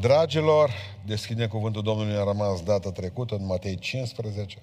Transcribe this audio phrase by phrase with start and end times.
[0.00, 0.70] Dragilor,
[1.06, 4.58] deschide cuvântul Domnului a rămas data trecută în Matei 15.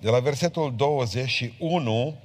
[0.00, 2.16] De la versetul 21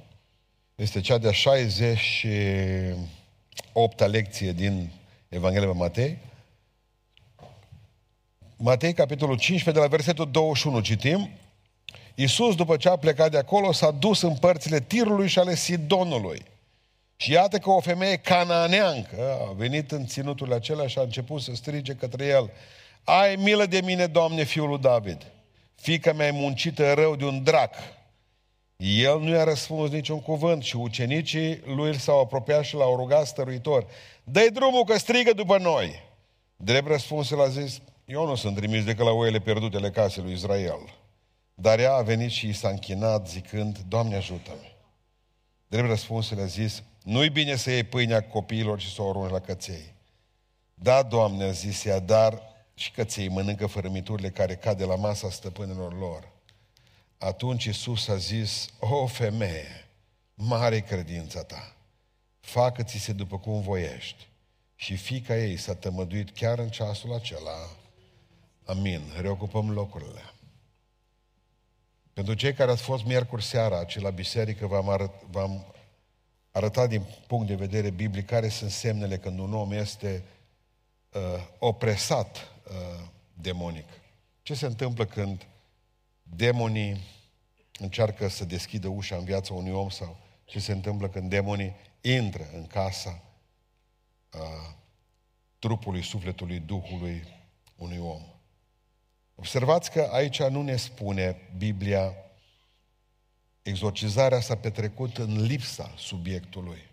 [0.74, 4.92] este cea de-a 68-a lecție din
[5.28, 6.18] Evanghelia Matei.
[8.56, 11.30] Matei, capitolul 15, de la versetul 21 citim.
[12.14, 16.42] Iisus, după ce a plecat de acolo, s-a dus în părțile Tirului și ale Sidonului.
[17.20, 21.54] Și iată că o femeie cananeancă a venit în ținutul acela și a început să
[21.54, 22.50] strige către el.
[23.04, 25.26] Ai milă de mine, Doamne, fiul lui David.
[25.74, 27.74] Fica mea e muncită rău de un drac.
[28.76, 33.86] El nu i-a răspuns niciun cuvânt și ucenicii lui s-au apropiat și l-au rugat stăruitor.
[34.24, 36.02] Dă-i drumul că strigă după noi.
[36.56, 40.32] Drept răspuns el a zis, eu nu sunt trimis decât la oile pierdutele casei lui
[40.32, 40.94] Israel.
[41.54, 44.76] Dar ea a venit și i s-a închinat zicând, Doamne ajută-mi.
[45.66, 49.30] Drept răspuns el a zis, nu-i bine să iei pâinea copiilor și să o arunci
[49.30, 49.94] la căței.
[50.74, 52.42] Da, Doamne, a zis ea, dar
[52.74, 56.28] și căței mănâncă fărâmiturile care cad de la masa stăpânilor lor.
[57.18, 59.88] Atunci Iisus a zis, o femeie,
[60.34, 61.76] mare credința ta,
[62.40, 64.28] facă-ți se după cum voiești.
[64.74, 67.76] Și fica ei s-a tămăduit chiar în ceasul acela.
[68.64, 69.02] Amin.
[69.20, 70.32] Reocupăm locurile.
[72.12, 75.74] Pentru cei care ați fost miercuri seara aici la biserică, v-am, arăt, v-am
[76.50, 80.24] arătat din punct de vedere biblic care sunt semnele când un om este
[81.12, 81.20] uh,
[81.58, 83.88] opresat uh, demonic.
[84.42, 85.46] Ce se întâmplă când
[86.22, 87.00] demonii
[87.78, 92.48] încearcă să deschidă ușa în viața unui om sau ce se întâmplă când demonii intră
[92.52, 93.22] în casa
[94.32, 94.74] uh,
[95.58, 97.24] trupului, sufletului, duhului
[97.76, 98.22] unui om.
[99.34, 102.14] Observați că aici nu ne spune Biblia
[103.70, 106.88] exorcizarea s-a petrecut în lipsa subiectului.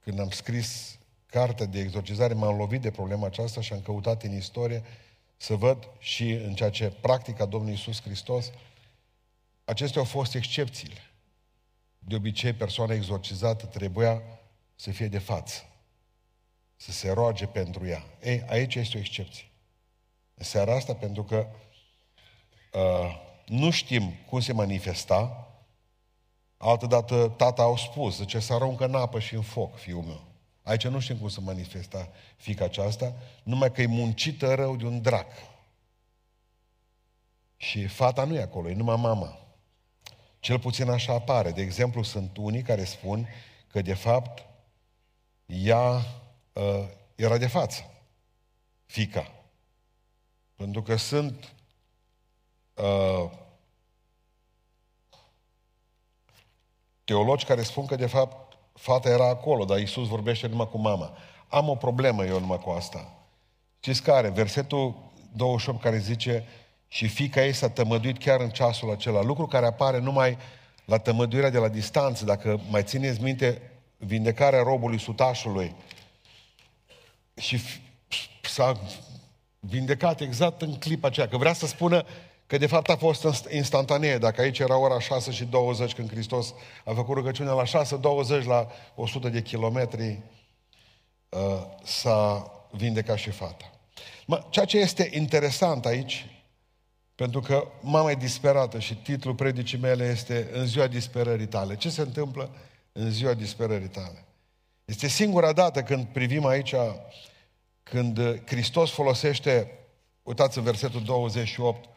[0.00, 4.36] Când am scris cartea de exorcizare, m-am lovit de problema aceasta și am căutat în
[4.36, 4.82] istorie
[5.36, 8.50] să văd și în ceea ce practica Domnului Isus Hristos,
[9.64, 11.10] acestea au fost excepțiile.
[11.98, 14.22] De obicei, persoana exorcizată trebuia
[14.74, 15.62] să fie de față,
[16.76, 18.04] să se roage pentru ea.
[18.22, 19.44] Ei, aici este o excepție.
[20.34, 21.46] În seara asta, pentru că
[22.72, 25.49] uh, nu știm cum se manifesta,
[26.62, 30.24] altădată tata au spus, zice, să aruncă în apă și în foc, fiul meu.
[30.62, 35.02] Aici nu știm cum să manifesta fica aceasta, numai că e muncită rău de un
[35.02, 35.26] drac.
[37.56, 39.38] Și fata nu e acolo, e numai mama.
[40.40, 41.50] Cel puțin așa apare.
[41.50, 43.28] De exemplu, sunt unii care spun
[43.66, 44.46] că, de fapt,
[45.46, 45.90] ea
[46.52, 47.90] uh, era de față,
[48.86, 49.32] fica.
[50.56, 51.54] Pentru că sunt
[52.74, 53.30] uh,
[57.10, 61.16] teologi care spun că, de fapt, fata era acolo, dar Iisus vorbește numai cu mama.
[61.48, 63.12] Am o problemă eu numai cu asta.
[63.80, 64.28] Știți care?
[64.28, 64.94] Versetul
[65.32, 66.44] 28 care zice
[66.88, 69.22] și fica ei s-a tămăduit chiar în ceasul acela.
[69.22, 70.38] Lucru care apare numai
[70.84, 72.24] la tămăduirea de la distanță.
[72.24, 73.62] Dacă mai țineți minte
[73.96, 75.74] vindecarea robului sutașului
[77.36, 77.60] și
[78.42, 78.80] s-a
[79.60, 82.04] vindecat exact în clipa aceea, că vrea să spună
[82.50, 84.18] că de fapt a fost instantanee.
[84.18, 88.44] Dacă aici era ora 6 și 20 când Hristos a făcut rugăciunea la 6, 20
[88.44, 90.18] la 100 de kilometri,
[91.28, 91.40] uh,
[91.84, 93.70] s-a vindecat și fata.
[94.26, 96.26] Mă, ceea ce este interesant aici,
[97.14, 101.76] pentru că mama e disperată și titlul predicii mele este În ziua disperării tale.
[101.76, 102.50] Ce se întâmplă
[102.92, 104.24] în ziua disperării tale?
[104.84, 106.74] Este singura dată când privim aici
[107.82, 109.70] când Hristos folosește,
[110.22, 111.88] uitați în versetul 28,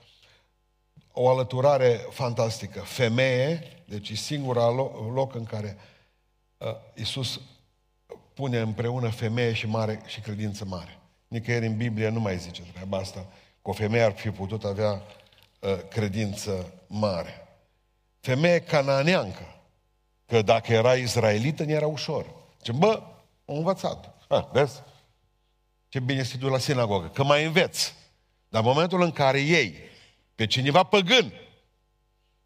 [1.13, 2.79] o alăturare fantastică.
[2.79, 4.69] Femeie, deci e singura
[5.13, 5.77] loc în care
[6.57, 7.39] uh, Iisus
[8.33, 10.99] pune împreună femeie și mare și credință mare.
[11.27, 13.19] Nicăieri în Biblie nu mai zice treaba asta,
[13.61, 14.91] că o femeie ar fi putut avea
[15.59, 17.47] uh, credință mare.
[18.19, 19.55] Femeie cananeancă,
[20.25, 22.25] că dacă era izraelită, nu era ușor.
[22.61, 23.01] Ce bă,
[23.45, 24.15] am învățat.
[24.27, 24.81] Ha, vezi?
[25.87, 27.93] Ce bine să duci la sinagogă, că mai înveți.
[28.49, 29.75] Dar în momentul în care ei
[30.35, 31.33] pe cineva păgân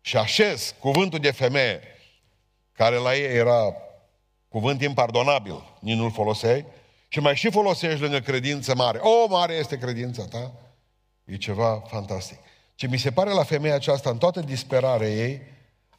[0.02, 1.82] și așez cuvântul de femeie,
[2.72, 3.74] care la ei era
[4.48, 6.66] cuvânt impardonabil, nici nu-l foloseai,
[7.08, 8.98] și mai și folosești lângă credință mare.
[8.98, 10.54] O, mare este credința ta.
[11.26, 12.38] E ceva fantastic.
[12.76, 15.42] Ce mi se pare la femeia aceasta, în toată disperarea ei,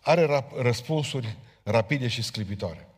[0.00, 2.88] are răspunsuri rapide și sclipitoare.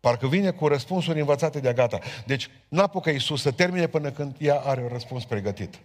[0.00, 1.98] Parcă vine cu răspunsuri învățate de gata.
[2.26, 5.78] Deci n-apucă Iisus să termine până când ea are un răspuns pregătit.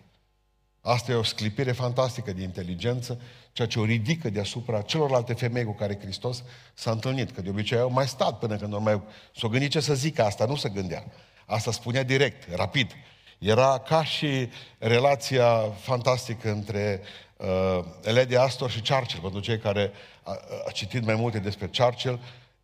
[0.87, 3.21] Asta e o sclipire fantastică de inteligență,
[3.51, 6.43] ceea ce o ridică deasupra celorlalte femei cu care Hristos
[6.73, 7.31] s-a întâlnit.
[7.31, 9.01] Că de obicei au mai stat până când nu mai
[9.35, 11.03] s-o gândit ce să zică asta, nu se gândea.
[11.45, 12.91] Asta spunea direct, rapid.
[13.37, 17.01] Era ca și relația fantastică între
[17.37, 19.91] uh, Lady Astor și Churchill, pentru cei care
[20.23, 20.31] a,
[20.67, 22.19] a citit mai multe despre Churchill.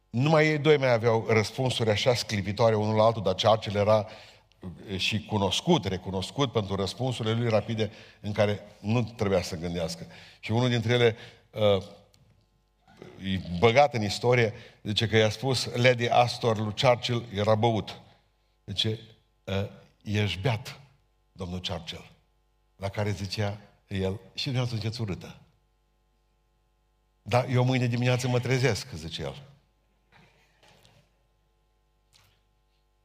[0.10, 4.06] Numai ei doi mai aveau răspunsuri așa sclipitoare unul la altul, dar Churchill era uh,
[4.98, 10.06] și cunoscut, recunoscut pentru răspunsurile lui rapide în care nu trebuia să gândească.
[10.40, 11.16] Și unul dintre ele
[11.52, 11.84] uh,
[13.24, 14.54] e băgat în istorie,
[14.84, 18.00] zice că i-a spus Lady Astor lui Churchill, era băut.
[18.66, 19.00] Zice,
[19.48, 19.70] ă,
[20.04, 20.80] ești beat,
[21.32, 22.12] domnul Churchill.
[22.76, 25.36] La care zicea el, și dumneavoastră ziceți urâtă.
[27.22, 29.51] Da, eu mâine dimineață mă trezesc, zice el.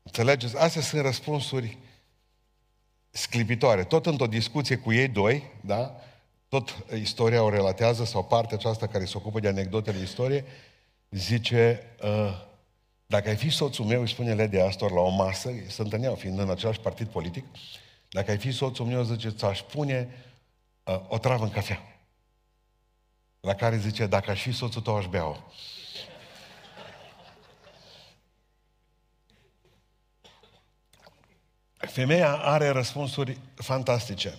[0.06, 0.56] Înțelegeți?
[0.56, 1.78] Astea sunt răspunsuri
[3.10, 3.84] sclipitoare.
[3.84, 6.00] Tot într-o discuție cu ei doi, da?
[6.48, 10.44] tot istoria o relatează, sau partea aceasta care se ocupă de anecdotele istorie,
[11.10, 12.44] zice, uh,
[13.06, 16.38] dacă ai fi soțul meu, își spune Lady Astor la o masă, se întâlneau fiind
[16.38, 17.44] în același partid politic,
[18.08, 20.08] dacă ai fi soțul meu, zice, ți-aș pune
[20.84, 21.80] uh, o travă în cafea.
[23.40, 25.36] La care zice, dacă aș fi soțul tău, aș bea-o.
[31.86, 34.34] Femeia are răspunsuri fantastice.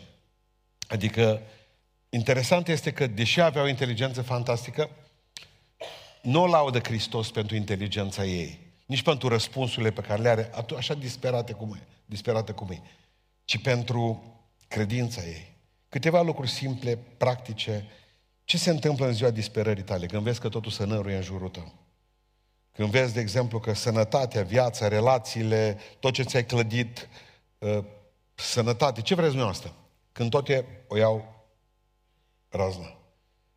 [0.88, 1.42] Adică
[2.10, 4.90] Interesant este că, deși aveau o inteligență fantastică,
[6.22, 10.94] nu o laudă Hristos pentru inteligența ei, nici pentru răspunsurile pe care le are, așa
[10.94, 12.82] disperate cum e, disperate cum e,
[13.46, 14.24] ci pentru
[14.68, 15.56] credința ei.
[15.90, 17.86] Câteva lucruri simple, practice.
[18.44, 20.06] Ce se întâmplă în ziua disperării tale?
[20.06, 21.74] Când vezi că totul se năruie în jurul tău.
[22.72, 27.08] Când vezi, de exemplu, că sănătatea, viața, relațiile, tot ce ți-ai clădit,
[27.58, 27.84] uh,
[28.34, 29.74] sănătate, ce vreți dumneavoastră?
[30.12, 31.46] Când toate o iau
[32.50, 32.98] razna.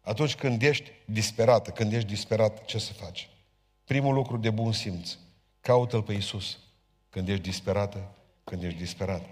[0.00, 3.28] Atunci când ești disperată, când ești disperat, ce să faci?
[3.84, 5.10] Primul lucru de bun simț,
[5.60, 6.58] caută-L pe Iisus.
[7.10, 8.14] Când ești disperată,
[8.44, 9.22] când ești disperat.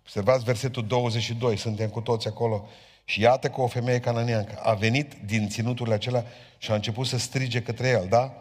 [0.00, 2.68] Observați versetul 22, suntem cu toți acolo.
[3.04, 6.24] Și iată că o femeie cananeancă a venit din ținuturile acelea
[6.58, 8.34] și a început să strige către el, da?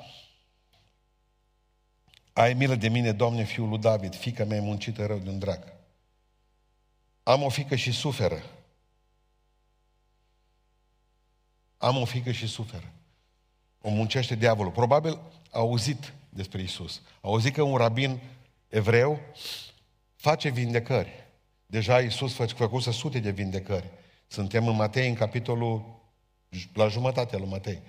[2.37, 5.39] Ai milă de mine, Doamne, fiul lui David, fica mea e muncită rău de un
[5.39, 5.73] drag.
[7.23, 8.43] Am o fică și suferă.
[11.77, 12.91] Am o fică și suferă.
[13.81, 14.71] O muncește diavolul.
[14.71, 15.19] Probabil
[15.51, 17.01] a auzit despre Isus.
[17.05, 18.19] A auzit că un rabin
[18.67, 19.19] evreu
[20.15, 21.27] face vindecări.
[21.65, 23.89] Deja Isus făcuse sute de vindecări.
[24.27, 25.99] Suntem în Matei, în capitolul,
[26.73, 27.81] la jumătatea lui Matei,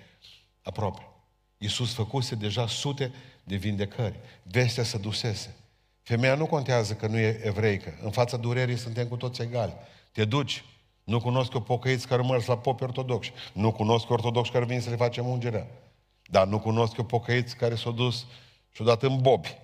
[0.61, 1.08] aproape.
[1.61, 3.13] Iisus făcuse deja sute
[3.43, 4.19] de vindecări.
[4.43, 5.55] Vestea să dusese.
[6.01, 7.99] Femeia nu contează că nu e evreică.
[8.01, 9.73] În fața durerii suntem cu toți egali.
[10.11, 10.63] Te duci,
[11.03, 13.33] nu cunosc eu pocăiți care mers la popi ortodoxi.
[13.53, 15.67] Nu cunosc ortodoxi care vin să le facem ungerea.
[16.25, 18.25] Dar nu cunosc eu pocăiți care s-au dus
[18.71, 19.57] și-au dat în bobi.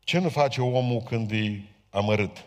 [0.00, 2.44] Ce nu face omul când e amărât?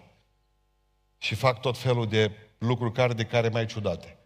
[1.17, 4.18] Și fac tot felul de lucruri care de care mai ciudate.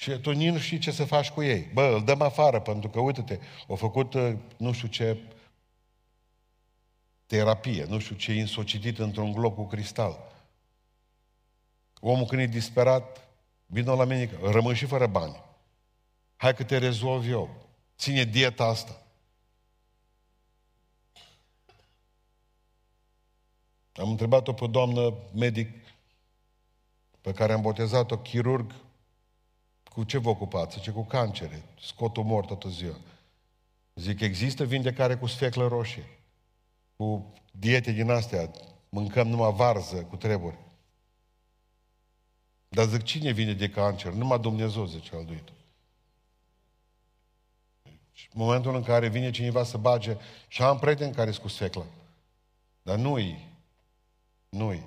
[0.00, 1.62] Și tu nici nu știi ce să faci cu ei.
[1.72, 3.38] Bă, îl dăm afară, pentru că, uite-te,
[3.68, 5.18] au făcut uh, nu știu ce
[7.26, 10.32] terapie, nu știu ce insocitit într-un glob cu cristal.
[12.00, 13.28] Omul când e disperat,
[13.66, 15.42] vină la mine, rămân și fără bani.
[16.36, 17.50] Hai că te rezolv eu.
[17.98, 19.02] Ține dieta asta.
[23.94, 25.70] Am întrebat-o pe doamnă medic
[27.20, 28.74] pe care am botezat-o, chirurg,
[29.94, 30.76] cu ce vă ocupați?
[30.76, 31.64] Zice, cu cancere.
[31.80, 32.96] Scot umor toată ziua.
[33.94, 36.18] Zic, există vindecare cu sfeclă roșie,
[36.96, 38.50] cu diete din astea,
[38.88, 40.58] mâncăm numai varză cu treburi.
[42.68, 44.12] Dar zic, cine vine de cancer?
[44.12, 45.54] Numai Dumnezeu, zice alduitul.
[48.12, 50.16] Și în momentul în care vine cineva să bage,
[50.48, 51.84] și am prieten care sunt cu sfecla.
[52.82, 53.48] Dar nu-i.
[54.48, 54.84] Nu-i.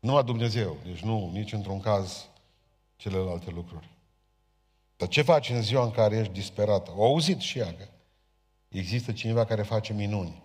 [0.00, 0.76] Numai Dumnezeu.
[0.84, 2.28] Deci nu, nici într-un caz
[2.98, 3.88] celelalte lucruri.
[4.96, 6.92] Dar ce faci în ziua în care ești disperată?
[6.96, 7.84] O auzit și ea că
[8.68, 10.42] există cineva care face minuni.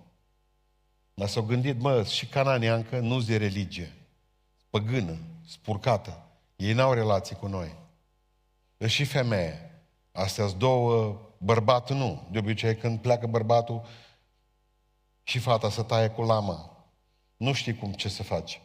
[1.13, 3.93] Dar s-au gândit, mă, și cananeancă nu-s de religie,
[4.69, 5.17] păgână,
[5.47, 6.25] spurcată.
[6.55, 7.75] Ei n-au relații cu noi.
[8.77, 9.83] E și femeie.
[10.11, 12.27] Astea sunt două, bărbatul nu.
[12.31, 13.85] De obicei când pleacă bărbatul
[15.23, 16.85] și fata să taie cu lama.
[17.37, 18.61] Nu știi cum ce să faci.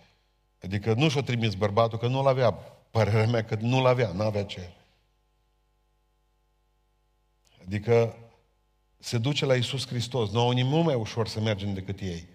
[0.63, 2.59] Adică nu și-o trimis bărbatul, că nu-l avea.
[2.91, 4.73] Părerea mea că nu-l avea, nu avea ce.
[7.65, 8.17] Adică
[8.99, 10.31] se duce la Isus Hristos.
[10.31, 12.29] Nu au nimic mai ușor să mergem decât ei.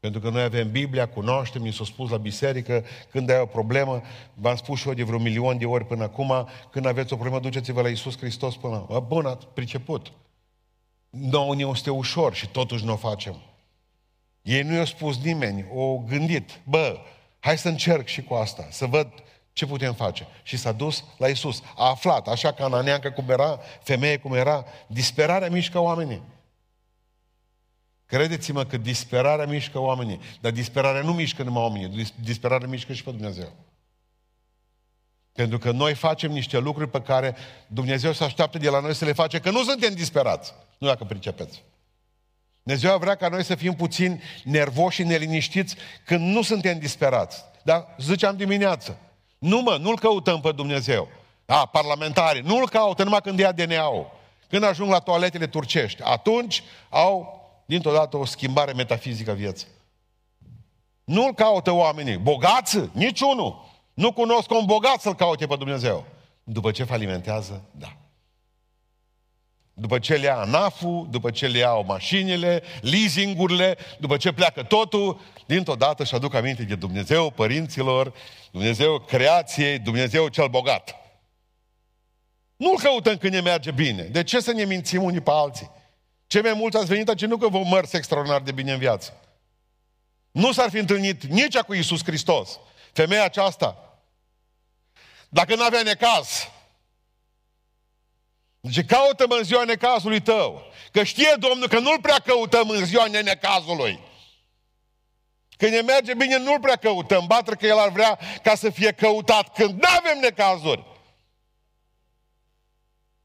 [0.00, 4.02] Pentru că noi avem Biblia, cunoaștem, mi s-a spus la biserică, când ai o problemă,
[4.34, 7.40] v-am spus și eu de vreo milion de ori până acum, când aveți o problemă,
[7.40, 8.98] duceți-vă la Iisus Hristos până la...
[8.98, 10.12] Bun, ați priceput.
[11.10, 13.36] Nu ne este ușor și totuși nu o facem.
[14.42, 16.98] Ei nu i-au spus nimeni, o gândit, bă,
[17.38, 19.08] hai să încerc și cu asta, să văd
[19.58, 20.26] ce putem face.
[20.42, 21.62] Și s-a dus la Isus.
[21.76, 26.22] A aflat, așa ca Ananeancă cum era, femeie cum era, disperarea mișcă oamenii.
[28.06, 33.10] Credeți-mă că disperarea mișcă oamenii, dar disperarea nu mișcă numai oamenii, disperarea mișcă și pe
[33.10, 33.52] Dumnezeu.
[35.32, 37.36] Pentru că noi facem niște lucruri pe care
[37.66, 40.54] Dumnezeu se așteaptă de la noi să le face, că nu suntem disperați.
[40.78, 41.64] Nu dacă pricepeți.
[42.62, 47.44] Dumnezeu vrea ca noi să fim puțin nervoși și neliniștiți când nu suntem disperați.
[47.62, 48.98] Dar ziceam dimineață,
[49.38, 51.08] nu mă, nu-L căutăm pe Dumnezeu.
[51.46, 54.10] A, parlamentari, nu-L caută numai când ia DNA-ul.
[54.48, 59.66] Când ajung la toaletele turcești, atunci au dintr-o dată o schimbare metafizică vieții.
[61.04, 62.16] Nu-L caută oamenii.
[62.16, 62.80] Bogați?
[62.92, 63.64] Niciunul.
[63.94, 66.04] Nu cunosc un bogat să-L caute pe Dumnezeu.
[66.44, 67.96] După ce falimentează, da.
[69.80, 75.20] După ce le ia ANAF-ul, după ce le iau mașinile, leasingurile, după ce pleacă totul,
[75.46, 78.12] dintr-o dată și aduc aminte de Dumnezeu părinților,
[78.50, 80.96] Dumnezeu creației, Dumnezeu cel bogat.
[82.56, 84.02] Nu-L căutăm când ne merge bine.
[84.02, 85.70] De ce să ne mințim unii pe alții?
[86.26, 89.16] Ce mai mulți ați venit aici nu că vă mărți extraordinar de bine în viață.
[90.30, 92.58] Nu s-ar fi întâlnit nici cu Iisus Hristos.
[92.92, 94.00] Femeia aceasta,
[95.28, 96.48] dacă nu avea necaz,
[98.60, 100.62] Zice, caută-mă în ziua necazului tău.
[100.92, 104.00] Că știe Domnul că nu-l prea căutăm în ziua necazului.
[105.56, 107.26] Când ne merge bine, nu-l prea căutăm.
[107.26, 110.84] Batre că el ar vrea ca să fie căutat când nu avem necazuri.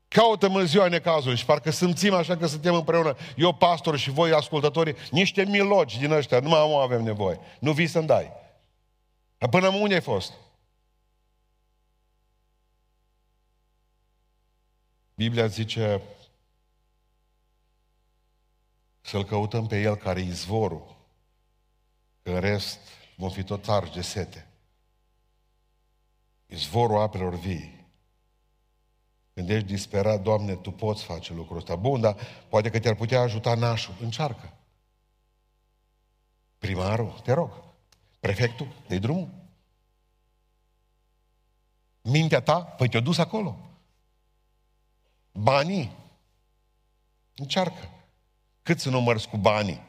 [0.07, 4.31] Caută-mă în ziua necazului și parcă simțim așa că suntem împreună, eu pastor și voi
[4.31, 7.39] ascultătorii, niște milogi din ăștia, numai am avem nevoie.
[7.59, 8.31] Nu vii să-mi dai.
[9.49, 10.33] Până unde ai fost?
[15.23, 16.01] Biblia zice
[19.01, 20.95] să-L căutăm pe El care e izvorul,
[22.21, 22.79] că în rest
[23.15, 24.47] vom fi tot arși de sete.
[26.45, 27.85] Izvorul apelor vii.
[29.33, 31.75] Când ești disperat, Doamne, Tu poți face lucrul ăsta.
[31.75, 32.17] Bun, dar
[32.49, 33.95] poate că te-ar putea ajuta nașul.
[33.99, 34.53] Încearcă.
[36.57, 37.63] Primarul, te rog.
[38.19, 39.29] Prefectul, dă drumul.
[42.01, 43.72] Mintea ta, păi te-a dus acolo.
[45.33, 45.91] Banii.
[47.35, 47.89] Încearcă.
[48.63, 49.81] Cât să numărți cu banii?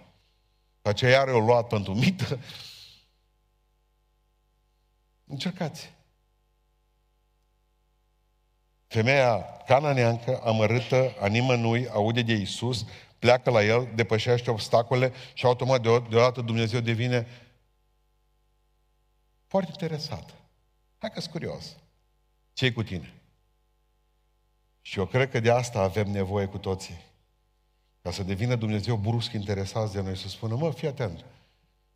[0.82, 2.38] Pe aceea iar o luat pentru mită.
[5.24, 5.92] Încercați.
[8.86, 12.86] Femeia cananeancă, amărâtă, a nimănui, aude de Isus,
[13.18, 17.26] pleacă la el, depășește obstacole și automat deodată Dumnezeu devine
[19.46, 20.34] foarte interesat.
[20.98, 21.76] Hai că curios.
[22.52, 23.23] ce cu tine?
[24.86, 27.04] Și eu cred că de asta avem nevoie cu toții.
[28.02, 31.24] Ca să devină Dumnezeu brusc interesat de noi, să spună, mă, fii atent,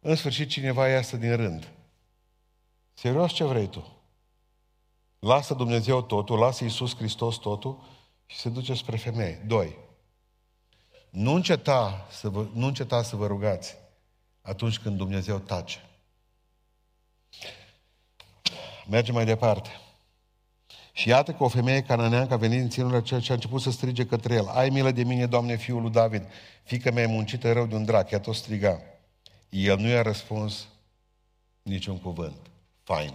[0.00, 1.68] în sfârșit cineva iasă din rând.
[2.94, 3.96] Serios ce vrei tu?
[5.18, 7.84] Lasă Dumnezeu totul, lasă Iisus Hristos totul
[8.26, 9.42] și se duce spre femeie.
[9.46, 9.78] Doi.
[11.10, 13.76] Nu înceta să vă, nu înceta să vă rugați
[14.42, 15.88] atunci când Dumnezeu tace.
[18.86, 19.70] Mergem mai departe.
[20.98, 23.70] Și iată că o femeie cananeancă a venit în ținurile aceea și a început să
[23.70, 24.46] strige către el.
[24.46, 26.22] Ai milă de mine, Doamne, fiul lui David,
[26.62, 28.10] fică mea e muncită rău de un drac.
[28.10, 28.80] Ea tot striga.
[29.48, 30.68] El nu i-a răspuns
[31.62, 32.36] niciun cuvânt.
[32.82, 33.14] Fain.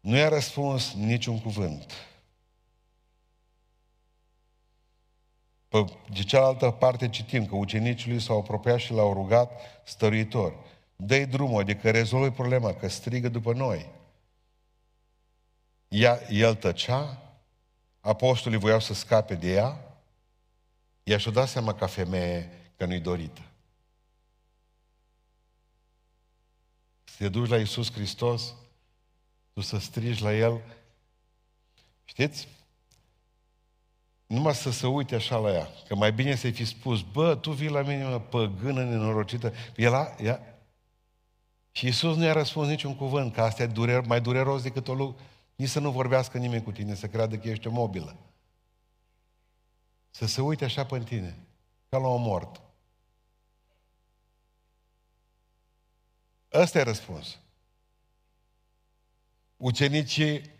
[0.00, 1.92] Nu i-a răspuns niciun cuvânt.
[5.68, 10.54] Pe de cealaltă parte citim că ucenicii lui s-au apropiat și l-au rugat stăruitor.
[10.96, 14.00] Dă-i drumul, adică rezolvă problema, că strigă după noi.
[15.92, 17.22] Ea, el tăcea,
[18.00, 19.98] apostolii voiau să scape de ea,
[21.02, 23.40] ea și-o dat seama ca femeie că nu-i dorită.
[27.04, 28.54] Să te duci la Iisus Hristos,
[29.52, 30.60] tu să strigi la El,
[32.04, 32.48] știți?
[34.26, 37.50] Numai să se uite așa la ea, că mai bine să-i fi spus, bă, tu
[37.50, 39.52] vii la mine, mă, păgână nenorocită.
[39.76, 40.62] El ea,
[41.70, 44.94] și Iisus nu i-a răspuns niciun cuvânt, că asta e durer, mai dureros decât o
[44.94, 45.20] lucru
[45.56, 48.16] nici să nu vorbească nimeni cu tine, să creadă că ești o mobilă.
[50.10, 51.38] Să se uite așa pe tine,
[51.88, 52.60] ca la o mort.
[56.52, 57.38] Ăsta e răspuns.
[59.56, 60.50] Ucenicii,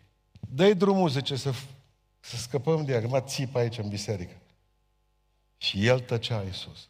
[0.40, 1.52] dă drumul, zice, să,
[2.20, 4.36] să scăpăm de ea, mă țipă aici în biserică.
[5.56, 6.88] Și el tăcea Iisus.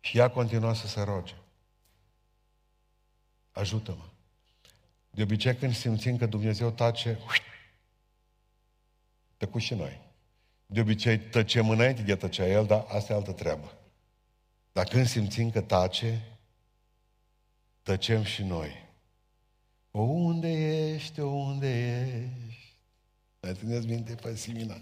[0.00, 1.34] Și ea continua să se roage.
[3.52, 4.13] Ajută-mă.
[5.14, 7.18] De obicei când simțim că Dumnezeu tace,
[9.36, 10.00] tăcu și noi.
[10.66, 13.72] De obicei tăcem înainte de tăcea El, dar asta e altă treabă.
[14.72, 16.22] Dar când simțim că tace,
[17.82, 18.82] tăcem și noi.
[19.90, 20.50] O, unde
[20.92, 22.76] ești, o, unde ești?
[23.40, 24.80] Mai țineți minte pe Simina?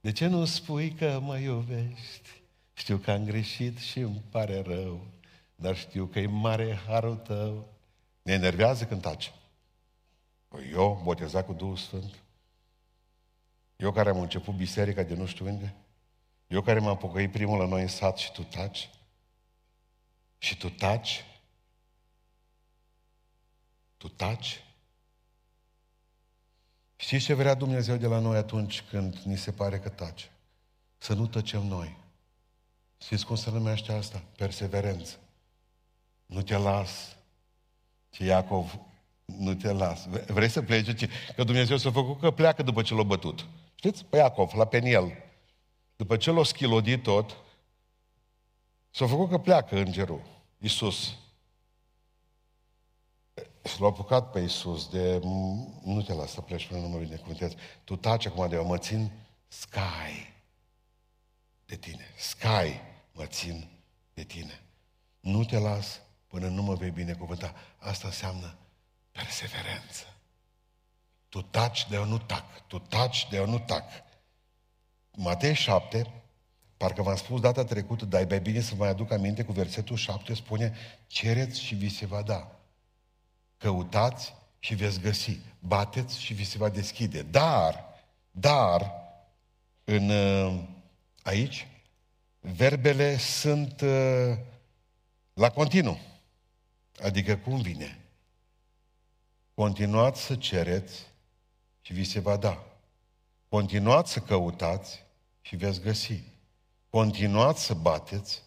[0.00, 2.28] De ce nu spui că mă iubești?
[2.74, 5.06] Știu că am greșit și îmi pare rău,
[5.54, 7.75] dar știu că e mare harul tău.
[8.26, 9.32] Ne enervează când tace.
[10.48, 12.14] Păi eu, botezat cu Duhul Sfânt,
[13.76, 15.74] eu care am început biserica de nu știu unde,
[16.46, 18.90] eu care m-am pocăit primul la noi în sat și tu taci,
[20.38, 21.24] și tu taci,
[23.96, 24.64] tu taci.
[26.96, 30.30] Știți ce vrea Dumnezeu de la noi atunci când ni se pare că tace?
[30.98, 31.96] Să nu tăcem noi.
[32.98, 34.22] Știți cum se numește asta?
[34.36, 35.18] Perseverență.
[36.26, 37.15] Nu te las.
[38.16, 38.78] Ce Iacov,
[39.24, 40.06] nu te las.
[40.26, 41.08] Vrei să pleci?
[41.34, 43.46] Că Dumnezeu s-a făcut că pleacă după ce l-a bătut.
[43.74, 44.04] Știți?
[44.04, 45.12] Pe Iacov, la Peniel.
[45.96, 47.36] După ce l-a schilodit tot,
[48.90, 50.22] s-a făcut că pleacă îngerul,
[50.58, 51.16] Iisus.
[53.64, 55.18] Și l-a apucat pe Iisus de,
[55.84, 57.52] nu te las să pleci până nu mă binecuvântez.
[57.84, 59.10] Tu taci acum de eu, mă țin
[59.48, 60.34] sky
[61.66, 62.06] de tine.
[62.18, 62.80] Sky
[63.12, 63.68] mă țin
[64.14, 64.62] de tine.
[65.20, 66.00] Nu te las
[66.36, 67.54] până nu mă vei binecuvânta.
[67.78, 68.56] Asta înseamnă
[69.12, 70.16] perseverență.
[71.28, 72.66] Tu taci de eu nu tac.
[72.66, 73.84] Tu taci de eu nu tac.
[75.10, 76.12] Matei 7,
[76.76, 79.96] parcă v-am spus data trecută, dar e mai bine să vă aduc aminte cu versetul
[79.96, 80.74] 7, spune,
[81.06, 82.60] cereți și vi se va da.
[83.56, 85.40] Căutați și veți găsi.
[85.58, 87.22] Bateți și vi se va deschide.
[87.22, 87.84] Dar,
[88.30, 88.92] dar,
[89.84, 90.62] în, uh,
[91.22, 91.66] aici,
[92.40, 94.38] verbele sunt uh,
[95.32, 95.98] la continuu.
[97.02, 98.00] Adică cum vine?
[99.54, 101.06] Continuați să cereți
[101.80, 102.64] și vi se va da.
[103.48, 105.04] Continuați să căutați
[105.40, 106.22] și veți găsi.
[106.90, 108.42] Continuați să bateți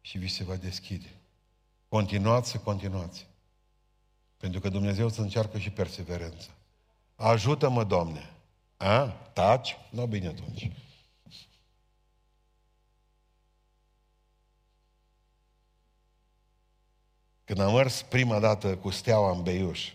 [0.00, 1.10] și vi se va deschide.
[1.88, 3.26] Continuați să continuați.
[4.36, 6.48] Pentru că Dumnezeu să încearcă și perseverență.
[7.14, 8.30] Ajută-mă, Doamne!
[8.76, 9.06] A?
[9.32, 9.76] Taci?
[9.90, 10.70] Nu, bine atunci.
[17.50, 19.92] Când am mers prima dată cu steaua în Beiuș,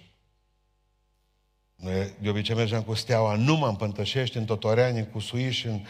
[1.76, 5.86] noi de obicei mergeam cu steaua numai în Pântășești, în Totoreani, în Cusuiș, în,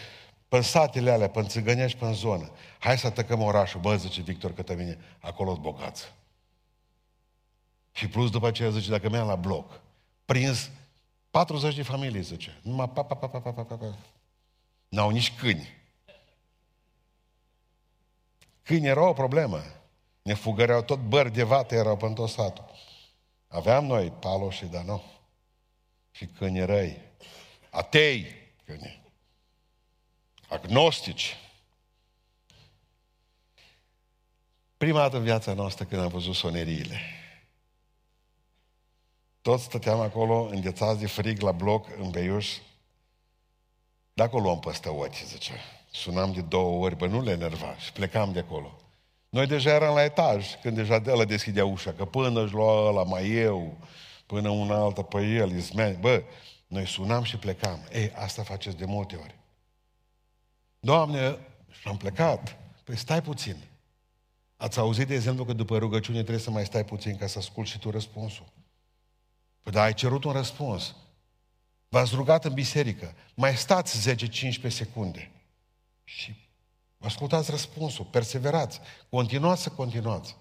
[0.47, 2.51] pe satele alea, pe Țigănești, pe în zonă.
[2.79, 3.79] Hai să atacăm orașul.
[3.79, 6.13] Bă, zice Victor Cătămine, acolo-s bogați.
[7.91, 9.81] Și plus după aceea zice, dacă merg la bloc,
[10.25, 10.69] prins
[11.29, 12.59] 40 de familii, zice.
[12.61, 13.95] Numai pa, pa, pa, pa, pa, pa, pa, pa.
[14.87, 15.69] N-au nici câini.
[18.61, 19.61] Câini erau o problemă.
[20.25, 22.71] Ne fugăreau tot bări de vate erau pe tot satul.
[23.47, 25.03] Aveam noi paloși, dar nu.
[26.11, 27.01] Și câini răi.
[27.69, 28.25] Atei
[28.65, 29.01] câini.
[30.49, 31.37] Agnostici.
[34.77, 36.99] Prima dată în viața noastră când am văzut soneriile.
[39.41, 42.57] Toți stăteam acolo, înghețați de frig la bloc, în Beiuș.
[44.13, 45.53] De acolo luăm păstă ochi, zice.
[45.91, 48.79] Sunam de două ori, bă, nu le enerva și plecam de acolo.
[49.29, 52.87] Noi deja eram la etaj, când deja de ăla deschidea ușa, că până își lua
[52.87, 53.77] ăla mai eu,
[54.25, 55.97] până una altă pe el, izmeni.
[55.97, 56.23] Bă,
[56.67, 57.79] noi sunam și plecam.
[57.93, 59.35] Ei, asta faceți de multe ori.
[60.79, 61.37] Doamne,
[61.69, 62.57] și am plecat.
[62.83, 63.55] Păi stai puțin.
[64.57, 67.69] Ați auzit, de exemplu, că după rugăciune trebuie să mai stai puțin ca să asculti
[67.69, 68.45] și tu răspunsul.
[69.61, 70.95] Păi da, ai cerut un răspuns.
[71.89, 73.15] V-ați rugat în biserică.
[73.33, 75.31] Mai stați 10-15 secunde.
[76.03, 76.44] Și
[77.05, 80.35] ascultați răspunsul, perseverați, continuați să continuați.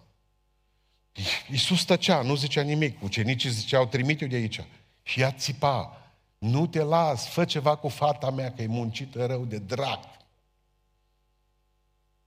[1.51, 3.03] Iisus tăcea, nu zicea nimic.
[3.03, 4.65] Ucenicii ziceau, trimite-o de aici.
[5.03, 6.03] Și ea țipa,
[6.39, 9.99] nu te las, fă ceva cu fata mea, că e muncită rău de drag.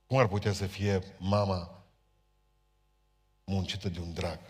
[0.06, 1.84] Cum ar putea să fie mama
[3.44, 4.40] muncită de un drag?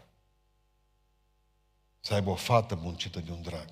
[2.00, 3.68] Să aibă o fată muncită de un drag.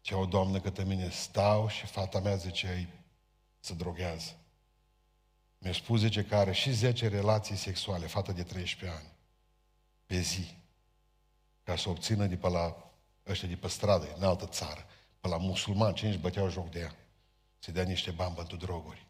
[0.00, 2.88] Ce o doamnă către mine, stau și fata mea zice, ei
[3.60, 4.36] se droghează.
[5.58, 9.12] Mi-a spus, zice, că are și 10 relații sexuale, fată de 13 ani,
[10.06, 10.56] pe zi,
[11.62, 12.92] ca să obțină de pe la
[13.26, 14.86] ăștia de pe stradă, în altă țară,
[15.20, 16.94] pe la musulmani, cine își băteau joc de ea,
[17.58, 19.06] să dea niște bani pentru droguri.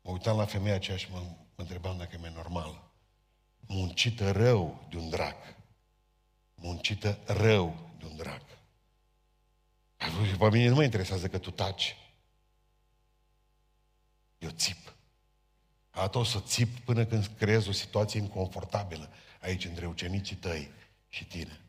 [0.00, 2.90] Mă uitam la femeia aceea și mă, mă întrebam dacă e normală.
[3.60, 5.36] Muncită rău de un drac.
[6.54, 8.42] Muncită rău de un drac.
[10.38, 11.96] Pe mine nu mă interesează că tu taci.
[14.38, 14.95] Eu țip.
[15.96, 19.08] Ata o să țip până când creezi o situație inconfortabilă
[19.40, 20.70] aici între ucenicii tăi
[21.08, 21.60] și tine.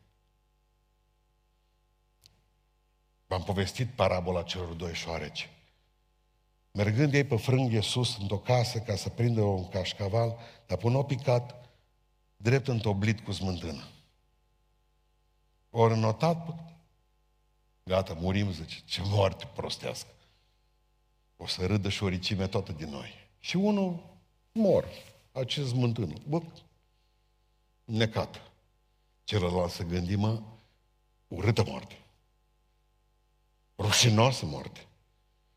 [3.26, 5.48] V-am povestit parabola celor doi șoareci.
[6.70, 11.02] mergând ei pe frânghie sus într-o casă ca să prindă un cașcaval, dar până o
[11.02, 11.68] picat,
[12.36, 13.88] drept întoblit cu smântână.
[15.70, 16.54] Ori notat,
[17.84, 20.10] gata, murim, zice, ce moarte prostească.
[21.36, 23.28] O să râdă și oricime toată din noi.
[23.38, 24.16] Și unul
[24.58, 24.88] mor,
[25.32, 26.14] acest smântână.
[26.28, 26.42] Bă,
[27.84, 28.42] necat.
[29.24, 30.40] Celălalt să gândi, mă,
[31.28, 31.98] urâtă moarte.
[33.76, 34.86] Rușinoasă moarte.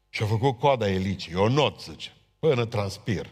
[0.09, 1.31] Și a făcut coada elicii.
[1.31, 3.29] Eu not, zice, până transpir.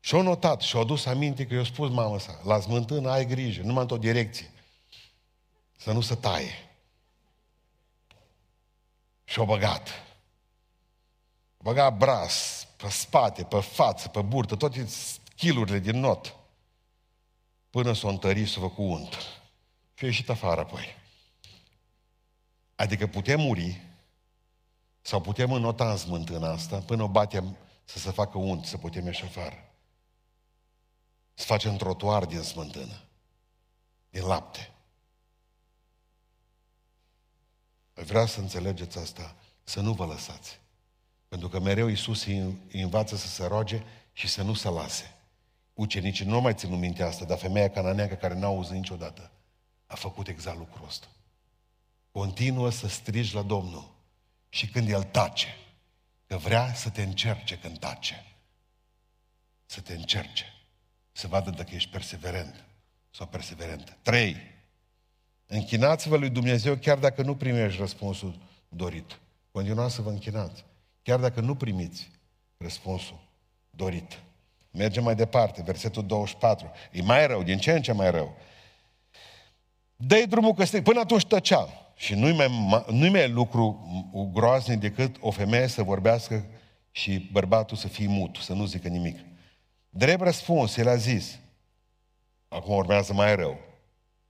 [0.00, 3.82] Și-a notat și-a adus aminte că i-a spus mama sa, la smântână ai grijă, numai
[3.82, 4.50] într-o direcție.
[5.76, 6.70] Să nu se taie.
[9.24, 9.88] Și-a băgat.
[11.56, 14.88] A băgat bras, pe spate, pe față, pe burtă, toate
[15.36, 16.36] chilurile din not.
[17.70, 19.12] Până s-a întărit să făcut unt.
[19.94, 20.84] Și a ieșit afară apoi.
[22.74, 23.82] Adică putem muri
[25.00, 29.06] sau putem înota în smântâna asta până o batem să se facă unt, să putem
[29.06, 29.72] ieși afară.
[31.34, 33.00] Să facem trotuar din smântână,
[34.10, 34.72] din lapte.
[37.94, 40.62] Vreau să înțelegeți asta, să nu vă lăsați.
[41.34, 45.14] Pentru că mereu Iisus îi învață să se roage și să nu se lase.
[45.72, 49.30] Ucenicii nu mai țin minte asta, dar femeia cananeacă care n-a auzit niciodată
[49.86, 51.06] a făcut exact lucrul ăsta.
[52.10, 53.94] Continuă să strigi la Domnul
[54.48, 55.56] și când El tace,
[56.26, 58.24] că vrea să te încerce când tace,
[59.66, 60.44] să te încerce,
[61.12, 62.64] să vadă dacă ești perseverent
[63.10, 63.96] sau perseverent.
[64.02, 64.36] Trei.
[65.46, 69.18] Închinați-vă lui Dumnezeu chiar dacă nu primești răspunsul dorit.
[69.50, 70.64] Continuați să vă închinați.
[71.04, 72.10] Chiar dacă nu primiți
[72.56, 73.20] răspunsul
[73.70, 74.22] dorit.
[74.70, 76.70] Mergem mai departe, versetul 24.
[76.92, 78.36] E mai rău, din ce în ce mai rău.
[79.96, 81.68] dă drumul că până atunci tăcea.
[81.96, 82.48] Și nu-i mai,
[82.90, 83.86] nu mai lucru
[84.32, 86.46] groaznic decât o femeie să vorbească
[86.90, 89.18] și bărbatul să fie mut, să nu zică nimic.
[89.88, 91.38] Drept răspuns, el a zis,
[92.48, 93.58] acum urmează mai rău,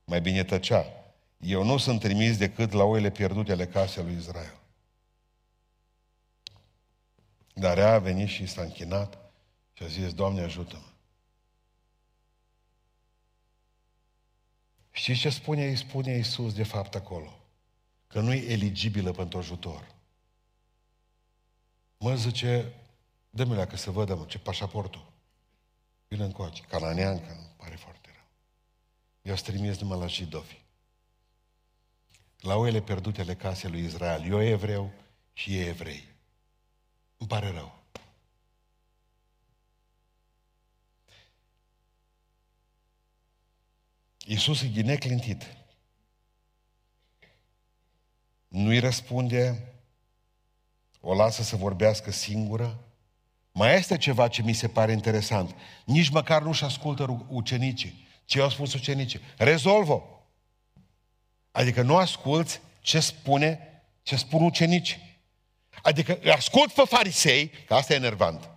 [0.05, 0.87] mai bine tăcea.
[1.37, 4.64] Eu nu sunt trimis decât la oile pierdute ale casei lui Israel.
[7.55, 9.19] Dar ea a venit și s-a închinat
[9.73, 10.89] și a zis, Doamne ajută-mă.
[14.91, 17.39] Știți ce spune, îi spune Iisus de fapt acolo?
[18.15, 19.95] că nu e eligibilă pentru ajutor.
[21.99, 22.73] Mă zice,
[23.31, 25.13] dă-mi că să văd, mă, ce pașaportul.
[26.09, 28.27] Vine încoace, cananeancă, îmi pare foarte rău.
[29.23, 30.63] Eu să trimis numai la jidovi.
[32.41, 34.25] La oile pierdute ale casei lui Israel.
[34.25, 34.93] Eu evreu
[35.33, 36.14] și ei evrei.
[37.25, 37.83] Îmi pare rău.
[44.27, 45.65] Iisus e neclintit
[48.55, 49.73] nu-i răspunde,
[51.01, 52.79] o lasă să vorbească singură.
[53.53, 55.55] Mai este ceva ce mi se pare interesant.
[55.85, 58.09] Nici măcar nu-și ascultă ucenicii.
[58.25, 59.21] Ce au spus ucenicii?
[59.37, 60.25] Rezolvă.
[61.51, 65.14] Adică nu asculți ce spune, ce spun ucenicii.
[65.85, 68.49] Adică ascult pe farisei, că asta e enervant.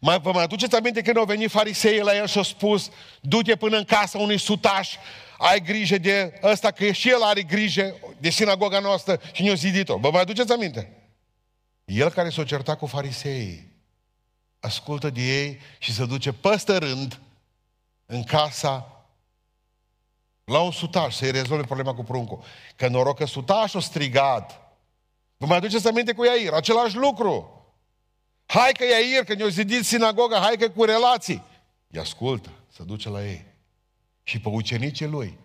[0.00, 2.90] Mai, vă mai aduceți aminte când au venit fariseii la el și au spus,
[3.20, 4.94] du-te până în casa unui sutaș,
[5.38, 9.96] ai grijă de ăsta, că și el are grijă de sinagoga noastră și ne-a zidit-o.
[9.96, 10.92] Vă mai aduceți aminte?
[11.84, 13.72] El care s-a certat cu fariseii,
[14.60, 17.20] ascultă de ei și se duce peste rând
[18.06, 19.04] în casa
[20.44, 22.42] la un sutaș să-i rezolve problema cu pruncul.
[22.76, 24.67] Că noroc că sutașul strigat.
[25.38, 26.52] Vă mai aduceți aminte cu Iair?
[26.52, 27.52] Același lucru.
[28.46, 31.42] Hai că Iair, că ne-a zidit sinagoga, hai că cu relații.
[31.90, 33.44] Îi ascultă, să duce la ei.
[34.22, 35.38] Și pe ucenicii lui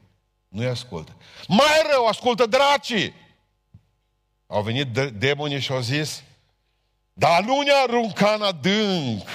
[0.48, 1.16] nu-i ascultă.
[1.48, 3.14] Mai rău, ascultă dracii.
[4.48, 6.24] Au venit demonii și au zis,
[7.14, 9.28] dar nu ne arunca în adânc.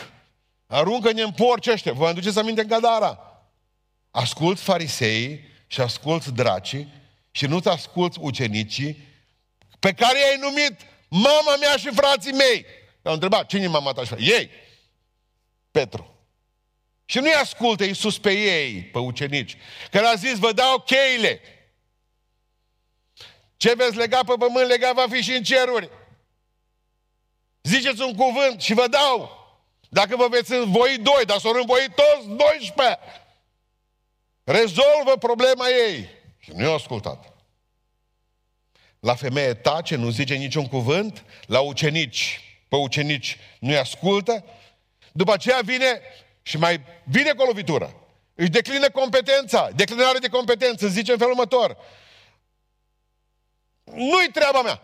[0.67, 1.93] Aruncă-ne în porci ăștia.
[1.93, 3.43] Vă aduceți aminte în Gadara?
[4.11, 6.89] Ascult farisei și ascult dracii
[7.31, 9.08] și nu-ți ascult ucenicii
[9.79, 12.67] pe care i-ai numit mama mea și frații mei.
[13.05, 14.51] I-au întrebat, cine e mama ta și Ei!
[15.71, 16.19] Petru.
[17.05, 19.57] Și nu-i ascultă Iisus pe ei, pe ucenici.
[19.91, 21.41] Că a zis, vă dau cheile.
[23.57, 25.91] Ce veți lega pe pământ, lega va fi și în ceruri.
[27.63, 29.37] Ziceți un cuvânt și vă dau.
[29.89, 32.99] Dacă vă veți învoi doi, dar s-au învoi toți 12.
[34.45, 36.09] Rezolvă problema ei.
[36.39, 37.38] Și nu i-au ascultat.
[39.01, 41.25] La femeie tace, nu zice niciun cuvânt.
[41.47, 44.45] La ucenici, pe ucenici nu-i ascultă.
[45.13, 46.01] După aceea vine
[46.43, 47.95] și mai vine cu o lovitură.
[48.35, 51.77] Își declină competența, declinare de competență, zice în felul următor.
[53.85, 54.81] Nu-i treaba mea.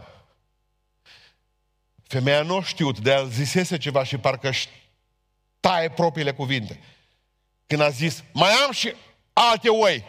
[2.06, 4.68] Femeia nu a știut, de el zisese ceva și parcă își
[5.60, 6.80] taie propriile cuvinte.
[7.66, 8.94] Când a zis, mai am și
[9.32, 10.04] alte oi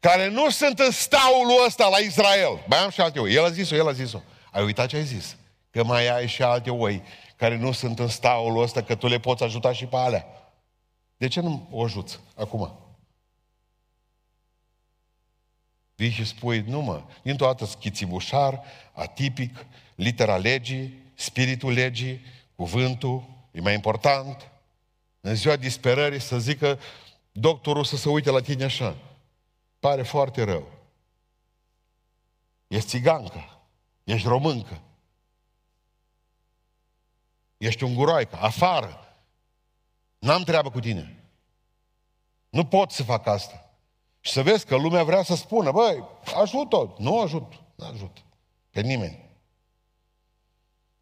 [0.00, 2.64] care nu sunt în staulul ăsta la Israel.
[2.66, 3.34] Mai am și alte oi.
[3.34, 4.20] El a zis-o, el a zis-o.
[4.52, 5.36] Ai uitat ce ai zis?
[5.70, 7.02] Că mai ai și alte oi
[7.36, 10.26] care nu sunt în staulul ăsta, că tu le poți ajuta și pe alea.
[11.16, 12.78] De ce nu o ajuți acum?
[15.94, 22.24] Vii și spui, nu mă, dintr-o dată schițibușar, atipic, litera legii, spiritul legii,
[22.56, 24.50] cuvântul, e mai important.
[25.20, 26.78] În ziua disperării să zică
[27.32, 28.96] doctorul să se uite la tine așa.
[29.88, 30.72] Pare foarte rău.
[32.66, 33.60] Ești țigancă,
[34.04, 34.80] ești româncă,
[37.56, 39.16] ești un guroaică, afară.
[40.18, 41.24] N-am treabă cu tine.
[42.48, 43.70] Nu pot să fac asta.
[44.20, 46.94] Și să vezi că lumea vrea să spună, băi, ajut-o.
[46.98, 48.24] Nu ajut, nu ajut.
[48.70, 49.28] Pe nimeni.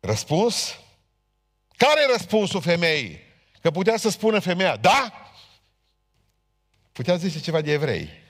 [0.01, 0.81] Răspuns?
[1.77, 3.19] Care e răspunsul femeii?
[3.61, 5.31] Că putea să spună femeia, da?
[6.93, 8.25] Putea zice ceva de evrei.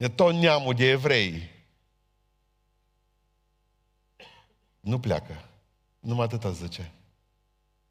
[0.00, 1.50] De tot neamul de evrei.
[4.80, 5.48] Nu pleacă.
[5.98, 6.92] Numai atâta zice.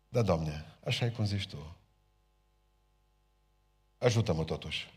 [0.07, 1.75] Da, Doamne, așa e cum zici Tu.
[3.97, 4.89] Ajută-mă totuși.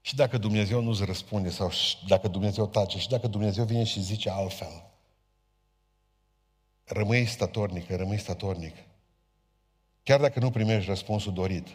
[0.00, 1.70] Și dacă Dumnezeu nu-ți răspunde sau
[2.06, 4.90] dacă Dumnezeu tace și dacă Dumnezeu vine și zice altfel,
[6.84, 8.76] rămâi statornic, rămâi statornic.
[10.02, 11.68] Chiar dacă nu primești răspunsul dorit.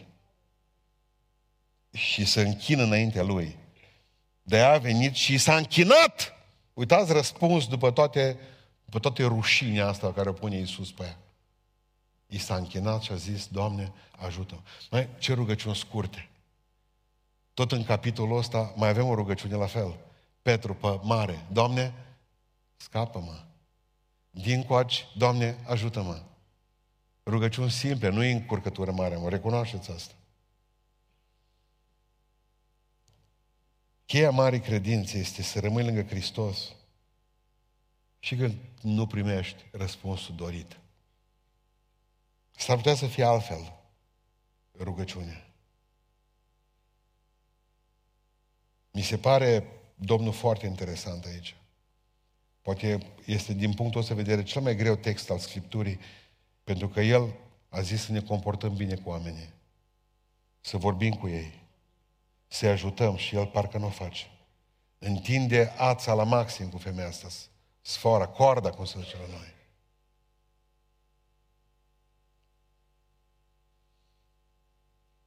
[1.92, 3.56] Și să închină înaintea Lui.
[4.42, 6.34] De a venit și s-a închinat.
[6.74, 8.38] Uitați răspuns după toate,
[8.84, 11.18] după toate rușinea asta care o pune Iisus pe ea.
[12.26, 14.60] I s-a închinat și a zis, Doamne, ajută-mă.
[14.90, 16.28] Mai ce rugăciuni scurte.
[17.54, 19.96] Tot în capitolul ăsta mai avem o rugăciune la fel.
[20.42, 21.44] Petru pe mare.
[21.52, 21.92] Doamne,
[22.76, 23.44] scapă-mă.
[24.30, 26.22] Din coaci, Doamne, ajută-mă.
[27.26, 30.14] Rugăciuni simple, nu e încurcătură mare, mă recunoașteți asta.
[34.12, 36.74] Cheia marii credințe este să rămâi lângă Hristos
[38.18, 40.78] și când nu primești răspunsul dorit.
[42.50, 43.72] S-ar putea să fie altfel
[44.78, 45.46] rugăciunea.
[48.90, 51.56] Mi se pare Domnul foarte interesant aici.
[52.60, 55.98] Poate este din punctul ăsta de vedere cel mai greu text al Scripturii,
[56.64, 57.34] pentru că El
[57.68, 59.52] a zis să ne comportăm bine cu oamenii,
[60.60, 61.61] să vorbim cu ei,
[62.52, 64.26] să-i ajutăm și El parcă nu o face.
[64.98, 67.28] Întinde ața la maxim cu femeia asta,
[67.80, 69.54] sfora, corda, cum se zice la noi.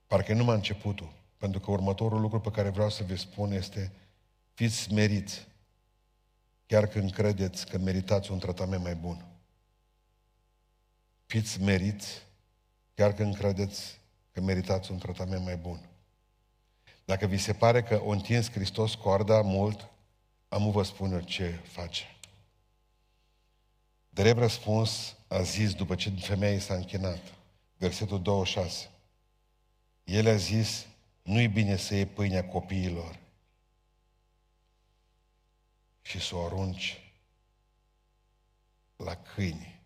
[0.08, 1.14] Parcă nu numai începutul.
[1.38, 3.92] Pentru că următorul lucru pe care vreau să vă spun este
[4.54, 5.48] fiți smeriți,
[6.66, 9.26] chiar când credeți că meritați un tratament mai bun.
[11.26, 12.22] Fiți smeriți,
[12.94, 14.00] chiar când credeți
[14.32, 15.90] că meritați un tratament mai bun.
[17.06, 19.90] Dacă vi se pare că o întins Hristos corda mult,
[20.48, 22.18] am vă spun eu ce face.
[24.10, 27.34] Drept răspuns a zis după ce femeia s-a închinat,
[27.78, 28.90] versetul 26.
[30.04, 30.86] El a zis,
[31.22, 33.20] nu-i bine să iei pâinea copiilor
[36.02, 37.02] și să o arunci
[38.96, 39.80] la câini.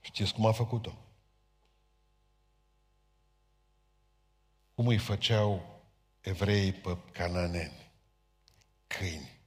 [0.00, 1.05] Știți cum a făcut-o?
[4.76, 5.80] Cum îi făceau
[6.20, 7.92] evreii pe cananeni?
[8.86, 9.40] Câini.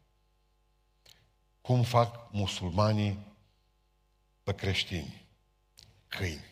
[1.61, 3.25] Cum fac musulmanii
[4.43, 5.27] pe creștini?
[6.07, 6.49] Câini.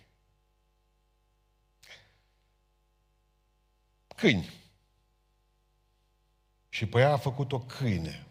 [4.17, 4.53] câini.
[6.69, 8.27] Și pe ea a făcut o câine.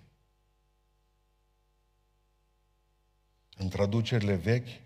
[3.57, 4.81] În traducerile vechi,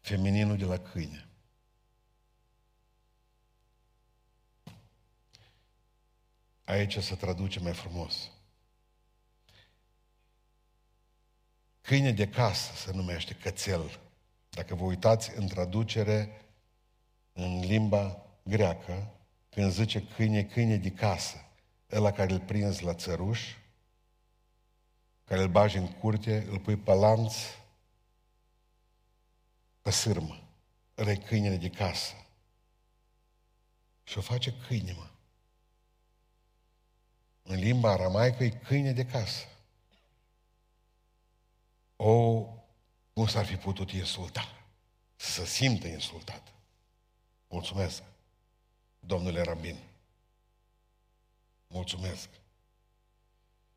[0.00, 1.25] femininul de la câine.
[6.66, 8.30] Aici se traduce mai frumos.
[11.80, 14.00] Câine de casă se numește cățel.
[14.50, 16.46] Dacă vă uitați în traducere
[17.32, 19.10] în limba greacă,
[19.48, 21.44] când zice câine, câine de casă,
[21.90, 23.54] ăla care îl prinzi la țăruș,
[25.24, 27.34] care îl bagi în curte, îl pui pe lanț,
[29.82, 30.42] pe sârmă.
[30.98, 32.14] Ăla e câinele de casă.
[34.02, 35.10] Și o face câine, mă.
[37.46, 39.44] În limba aramaică e câine de casă.
[41.96, 42.42] O,
[43.12, 44.48] cum s-ar fi putut insulta?
[45.16, 46.52] Să simtă insultat.
[47.48, 48.02] Mulțumesc
[49.00, 49.78] domnule Rabin.
[51.66, 52.28] Mulțumesc.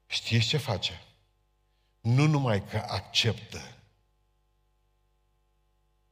[0.05, 1.03] Știți ce face?
[1.99, 3.77] Nu numai că acceptă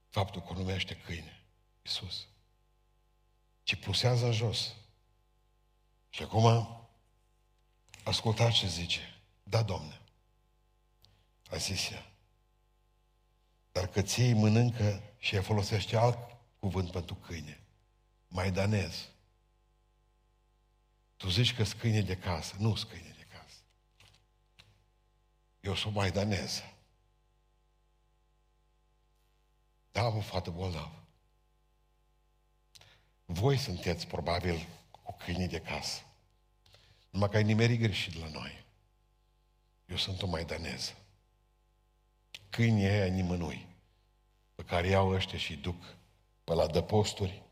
[0.09, 1.43] faptul că o numește câine,
[1.81, 2.27] Iisus,
[3.63, 4.75] ci pusează în jos.
[6.09, 6.76] Și acum,
[8.07, 9.21] ascultați ce zice.
[9.43, 10.01] Da, Domne.
[11.49, 12.11] A zis ea.
[13.71, 16.17] Dar că ții mănâncă și ea folosește alt
[16.59, 17.61] cuvânt pentru câine.
[18.27, 19.09] Maidanez.
[21.17, 22.55] Tu zici că câine de casă.
[22.59, 23.59] Nu câine de casă.
[25.59, 26.63] Eu sunt maidanez.
[29.91, 31.03] Da, am o fată bolnavă.
[33.25, 36.06] Voi sunteți probabil cu câinii de casă.
[37.09, 38.65] Numai că ai nimerit greșit la noi.
[39.85, 40.97] Eu sunt o maidaneză.
[42.49, 43.67] Câinii aia nimănui,
[44.55, 45.83] pe care iau ăștia și duc
[46.43, 47.43] pe la dăposturi,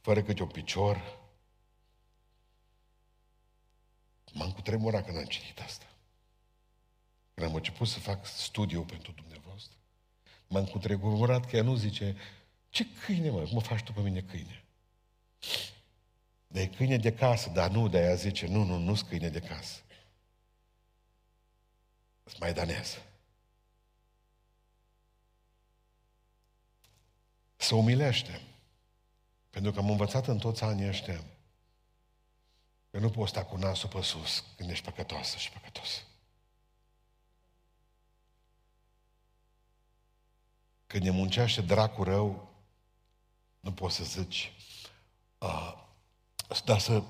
[0.00, 1.18] fără câte un picior.
[4.32, 5.86] M-am cutremurat când am citit asta.
[7.34, 9.76] Când am început să fac studiu pentru dumneavoastră,
[10.46, 12.16] m-am cutremurat că ea nu zice,
[12.68, 14.64] ce câine, mă, mă faci tu pe mine câine?
[16.52, 19.80] De câine de casă, dar nu, de aia zice, nu, nu, nu-s câine de casă.
[22.24, 22.98] Sunt mai danez.
[27.56, 28.40] Să umilește.
[29.50, 31.24] Pentru că am învățat în toți anii ăștia
[32.90, 36.04] că nu poți sta cu nasul pe sus când ești păcătoasă și păcătos.
[40.86, 42.54] Când ne muncește dracul rău,
[43.60, 44.52] nu poți să zici,
[45.38, 45.88] uh,
[46.64, 47.02] dar să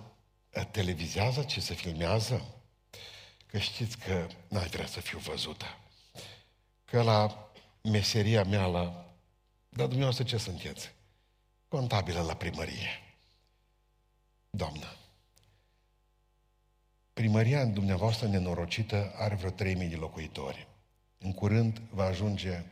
[0.71, 2.55] televizează, ce se filmează,
[3.47, 5.79] că știți că n-aș vrea să fiu văzută.
[6.85, 7.51] Că la
[7.83, 9.15] meseria mea, la...
[9.69, 10.93] Dar dumneavoastră ce sunteți?
[11.69, 12.89] Contabilă la primărie.
[14.51, 14.97] Doamnă,
[17.13, 20.69] primăria în dumneavoastră nenorocită are vreo 3.000 de locuitori.
[21.19, 22.65] În curând va ajunge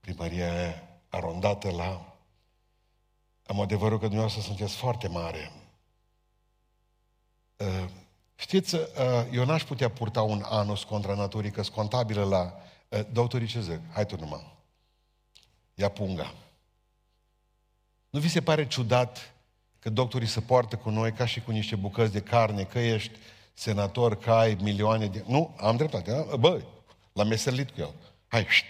[0.00, 2.11] primăria arondată la
[3.46, 5.52] am adevărul că dumneavoastră sunteți foarte mare.
[7.56, 7.88] Uh,
[8.34, 8.82] știți, uh,
[9.32, 12.54] eu n-aș putea purta un anus contra naturii, că contabilă la
[12.88, 13.80] uh, doctorii ce zic?
[13.92, 14.56] Hai tu numai.
[15.74, 16.34] Ia punga.
[18.10, 19.34] Nu vi se pare ciudat
[19.78, 23.18] că doctorii se poartă cu noi ca și cu niște bucăți de carne, că ești
[23.52, 25.24] senator, că ai milioane de...
[25.26, 26.10] Nu, am dreptate.
[26.10, 26.36] Da?
[26.36, 26.62] Bă,
[27.12, 27.94] l-am meserlit cu el.
[28.26, 28.64] Hai, șt.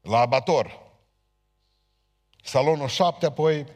[0.00, 0.89] La abator.
[2.50, 3.66] Salonul 7, apoi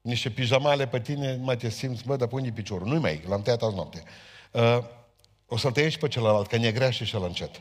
[0.00, 2.86] niște pijamale pe tine, mai te simți, bă, dar pune piciorul.
[2.86, 4.02] Nu-i mai, l-am tăiat azi noapte.
[4.52, 4.78] Uh,
[5.46, 7.60] o să-l tăiești pe celălalt, că negrește și el încet.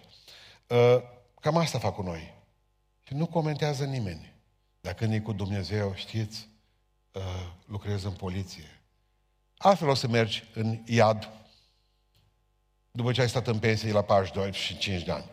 [0.67, 0.97] Uh,
[1.39, 2.33] cam asta fac cu noi.
[3.07, 4.33] Și nu comentează nimeni.
[4.81, 6.49] Dacă nu cu Dumnezeu, știți,
[7.11, 7.21] uh,
[7.65, 8.81] lucrez în poliție.
[9.57, 11.29] Altfel o să mergi în iad
[12.91, 15.29] după ce ai stat în pensie la 42 și 5 de ani.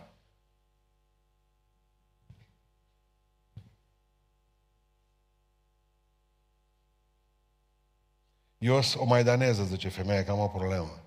[8.59, 11.01] Eu sunt o maidaneză, zice femeia, că am o problemă.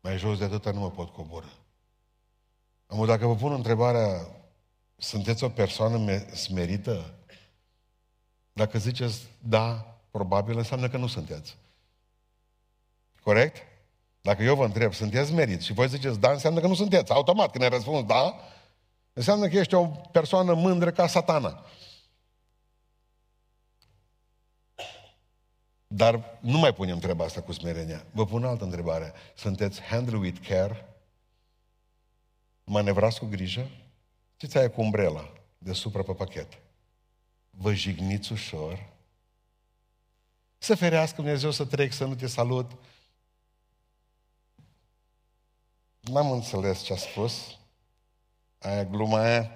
[0.00, 1.52] Mai jos de atâta nu mă pot coboră.
[2.86, 4.26] Am dacă vă pun întrebarea,
[4.96, 7.14] sunteți o persoană smerită?
[8.52, 11.56] Dacă ziceți da, probabil înseamnă că nu sunteți.
[13.22, 13.56] Corect?
[14.20, 17.12] Dacă eu vă întreb, sunteți merit și voi ziceți da, înseamnă că nu sunteți.
[17.12, 18.34] Automat, când ai răspuns da,
[19.12, 21.64] înseamnă că ești o persoană mândră ca satana.
[25.94, 28.04] Dar nu mai punem întrebarea asta cu smerenia.
[28.10, 29.12] Vă pun altă întrebare.
[29.34, 30.88] Sunteți handle with care?
[32.64, 33.70] Manevrați cu grijă?
[34.36, 36.58] Știți aia cu umbrela deasupra pe pachet.
[37.50, 38.88] Vă jigniți ușor.
[40.58, 42.70] Să ferească Dumnezeu să trec, să nu te salut.
[46.00, 47.58] N-am înțeles ce a spus.
[48.58, 49.50] Aia gluma aia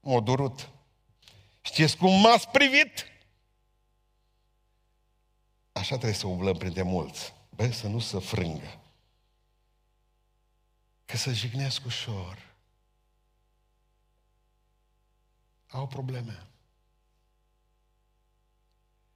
[0.00, 0.68] m-a durut.
[1.60, 3.09] Știți cum m-ați privit?
[5.72, 7.34] Așa trebuie să umblăm printre mulți.
[7.50, 8.80] Bă, să nu se frângă.
[11.04, 12.54] Că să jignesc ușor.
[15.68, 16.46] Au probleme.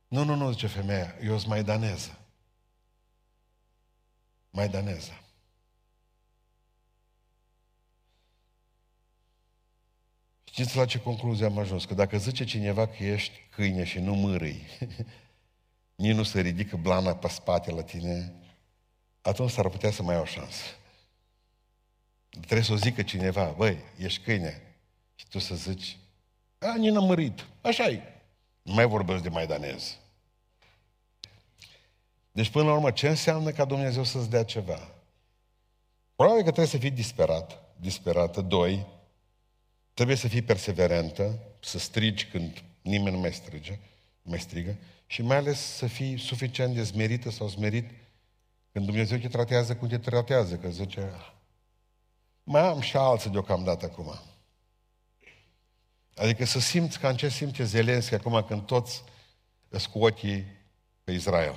[0.09, 2.19] Nu, nu, nu, zice femeia, eu sunt maidaneză.
[4.51, 5.25] Maidaneză.
[10.45, 11.85] Știți la ce concluzie am ajuns?
[11.85, 14.67] Că dacă zice cineva că ești câine și nu mârâi,
[15.95, 18.33] nici nu se ridică blana pe spate la tine,
[19.21, 20.63] atunci s-ar putea să mai ai o șansă.
[22.31, 24.63] Trebuie să o zică cineva, băi, ești câine.
[25.15, 25.99] Și tu să zici,
[26.59, 27.47] a, nici n-am mărit.
[27.61, 28.03] așa e.
[28.63, 29.97] Nu mai vorbesc de maidanez.
[32.33, 34.89] Deci, până la urmă, ce înseamnă ca Dumnezeu să-ți dea ceva?
[36.17, 38.41] Probabil că trebuie să fii disperat, disperată.
[38.41, 38.87] Doi,
[39.95, 43.79] trebuie să fii perseverentă, să strigi când nimeni nu mai strige,
[44.23, 44.77] nu mai strigă,
[45.15, 47.91] și mai ales să fii suficient de smerită sau smerit
[48.73, 51.13] când Dumnezeu te tratează cum te tratează, că zice,
[52.45, 54.19] mai am și alții deocamdată acum.
[56.15, 59.03] Adică să simți ca în ce simte Zelenski acum când toți
[59.69, 60.47] îți cu ochii
[61.05, 61.57] pe Israel.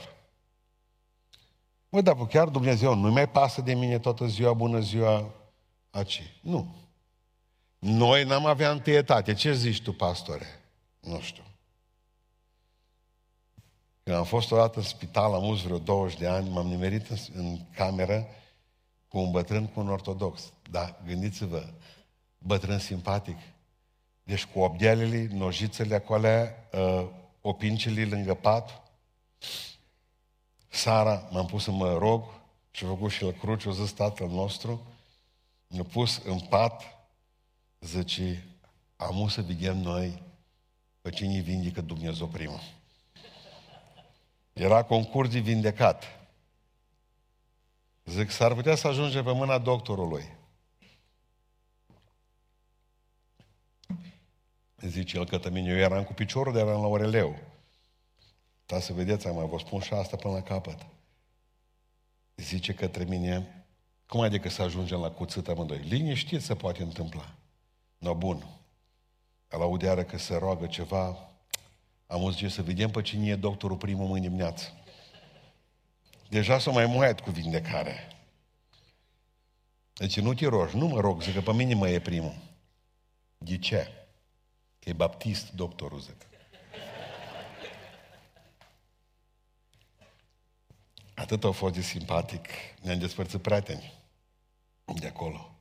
[1.90, 5.34] Mă, dar chiar Dumnezeu nu mai pasă de mine toată ziua, bună ziua,
[5.90, 6.22] aci.
[6.42, 6.76] Nu.
[7.80, 9.34] Noi n-am avea întâietate.
[9.34, 10.46] Ce zici tu, pastore?
[11.00, 11.44] Nu știu.
[14.08, 17.18] Când am fost odată în spital, am mulți vreo 20 de ani, m-am nimerit în,
[17.34, 18.28] în cameră
[19.08, 20.54] cu un bătrân, cu un ortodox.
[20.70, 21.70] Dar gândiți-vă,
[22.38, 23.38] bătrân simpatic.
[24.24, 27.08] Deci cu obdelele, nojițele acolo, uh,
[27.42, 28.82] opincele lângă pat.
[30.68, 32.24] Sara, m-am pus să mă rog
[32.72, 34.82] și a făcut și la cruce, a zis tatăl nostru,
[35.68, 36.84] ne-a pus în pat,
[37.80, 38.48] zice,
[38.96, 40.22] am să vedem noi
[41.02, 42.77] pe cine vindecă Dumnezeu primul.
[44.58, 46.04] Era concurs de vindecat.
[48.06, 50.36] Zic, s-ar putea să ajunge pe mâna doctorului.
[54.78, 57.36] Zice el către mine, eu eram cu piciorul, dar eram la oreleu.
[58.66, 60.86] Dar să vedeți, am mai vă spun și asta până la capăt.
[62.36, 63.66] Zice către mine,
[64.08, 65.78] cum adică să ajungem la cuțit amândoi?
[65.78, 67.36] Liniștit se poate întâmpla.
[67.98, 68.48] No, bun.
[69.52, 71.27] El aude că se roagă ceva,
[72.08, 74.74] am zis să vedem pe cine e doctorul primul mâine dimineață.
[76.30, 78.08] Deja s-a mai muiat cu vindecare.
[79.94, 82.36] Deci nu te rogi, nu mă rog, zic că pe mine mă e primul.
[83.38, 83.92] De ce?
[84.80, 86.26] Că e baptist doctorul, zic.
[91.16, 92.48] Atât a fost de simpatic,
[92.82, 93.94] ne-am despărțit prieteni
[94.86, 95.52] de acolo.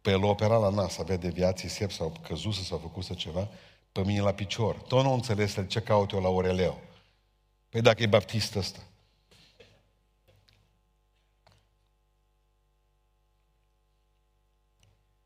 [0.00, 3.48] Pe el opera la nas, avea deviații sep sau căzuse sau făcuse ceva
[3.92, 4.76] pe mine la picior.
[4.76, 6.80] Tot nu înțeles ce caut eu la Oreleu.
[7.68, 8.82] Păi dacă e baptist ăsta.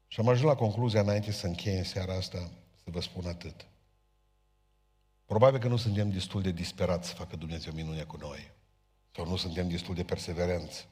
[0.06, 2.38] Și am ajuns la concluzia înainte să închei în seara asta
[2.84, 3.66] să vă spun atât.
[5.24, 8.50] Probabil că nu suntem destul de disperați să facă Dumnezeu minune cu noi.
[9.14, 10.88] Sau nu suntem destul de perseverenți.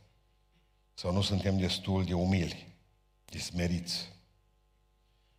[0.94, 2.74] Sau nu suntem destul de umili,
[3.24, 4.12] de smeriți.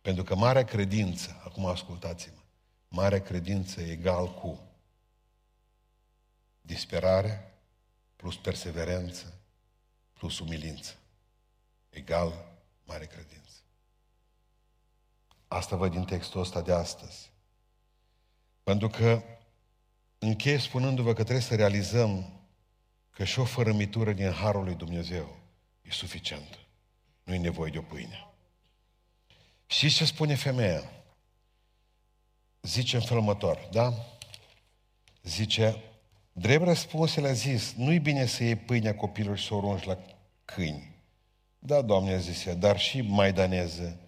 [0.02, 2.40] Pentru că marea credință, acum ascultați-mă,
[2.88, 4.60] marea credință egal cu
[6.60, 7.54] disperare
[8.16, 9.34] plus perseverență
[10.12, 10.94] plus umilință.
[11.90, 12.52] Egal
[12.84, 13.56] mare credință.
[15.48, 17.32] Asta văd din textul ăsta de astăzi.
[18.62, 19.22] Pentru că
[20.18, 22.40] închei spunându-vă că trebuie să realizăm
[23.10, 25.36] că și o fărămitură din Harul lui Dumnezeu
[25.82, 26.58] e suficientă.
[27.22, 28.31] Nu e nevoie de o pâine.
[29.72, 30.82] Și ce spune femeia?
[32.62, 33.94] Zice în felul următor, da?
[35.22, 35.82] Zice,
[36.32, 39.98] drept răspuns le-a zis, nu-i bine să iei pâinea copilului și să o arunci la
[40.44, 40.94] câini.
[41.58, 43.98] Da, Doamne, zise, dar și maidaneze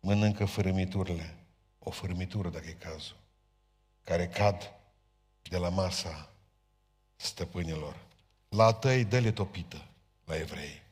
[0.00, 1.36] mănâncă fărâmiturile.
[1.78, 3.16] O fărâmitură, dacă e cazul,
[4.04, 4.72] care cad
[5.42, 6.32] de la masa
[7.16, 7.96] stăpânilor.
[8.48, 9.86] La tăi, dă-le topită
[10.24, 10.82] la evrei.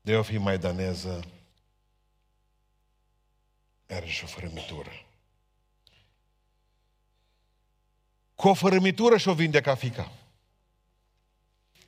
[0.00, 1.24] De o fi maidaneză,
[3.94, 4.90] are și o fărâmitură.
[8.34, 10.12] Cu o fărâmitură și-o vindeca fica.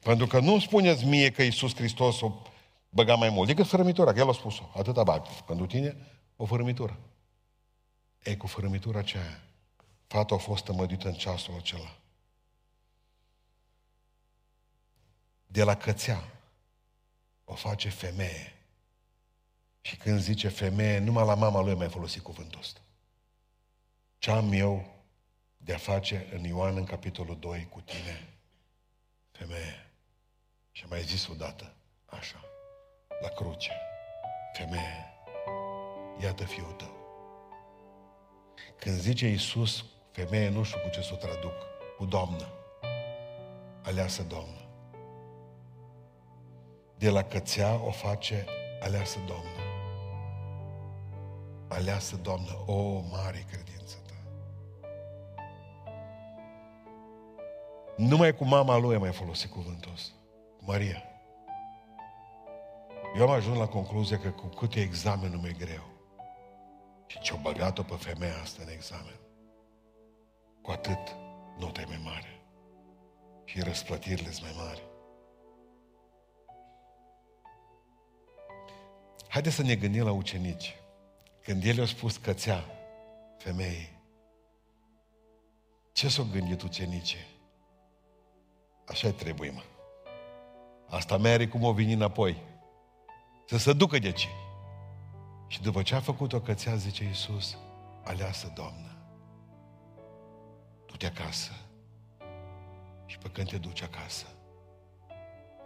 [0.01, 2.33] Pentru că nu spuneți mie că Iisus Hristos o
[2.89, 4.71] băga mai mult decât fărâmitura, că El a spus-o.
[4.75, 5.27] Atâta bag.
[5.27, 5.97] Pentru tine,
[6.37, 6.99] o fărâmitură.
[8.23, 9.43] Ei, cu fărâmitura aceea,
[10.07, 11.97] fata a fost tămădită în ceasul acela.
[15.47, 16.29] De la cățea
[17.45, 18.62] o face femeie
[19.83, 22.81] și când zice femeie, numai la mama lui mai folosit cuvântul ăsta.
[24.19, 24.87] Ce am eu
[25.57, 28.29] de a face în Ioan, în capitolul 2, cu tine,
[29.31, 29.91] femeie.
[30.73, 31.75] Și mai zis odată,
[32.07, 32.45] așa,
[33.21, 33.73] la cruce,
[34.53, 35.13] femeie,
[36.21, 37.01] iată fiul tău.
[38.79, 41.55] Când zice Iisus, femeie, nu știu cu ce să o traduc,
[41.97, 42.49] cu Doamnă,
[43.83, 44.69] aleasă Doamnă.
[46.99, 48.47] De la cățea o face
[48.81, 49.72] aleasă Doamnă
[51.73, 54.15] Aleasă, Doamnă, o mare credință ta.
[57.97, 60.13] Numai cu mama lui am mai folosit cuvântul ăsta.
[60.59, 61.03] Maria.
[63.17, 65.85] Eu am ajuns la concluzia că cu câte e examenul meu greu
[67.07, 69.21] și ce-o băgat-o pe femeia asta în examen,
[70.63, 71.17] cu atât
[71.59, 72.41] nota e mai mare
[73.45, 74.83] și răsplătirile sunt mai mari.
[79.29, 80.82] Haideți să ne gândim la ucenici.
[81.43, 82.65] Când el a spus cățea
[83.39, 84.01] femeii,
[85.93, 87.27] ce s-au gândit ucenicii?
[88.87, 89.63] Așa trebuie, mă.
[90.89, 92.43] Asta Mary cum o veni înapoi.
[93.47, 94.29] Să se ducă de ce.
[95.47, 97.59] Și după ce a făcut o cățea, zice Iisus,
[98.05, 98.97] aleasă, Doamnă,
[100.87, 101.53] du-te acasă.
[103.07, 104.27] Și pe când te duci acasă,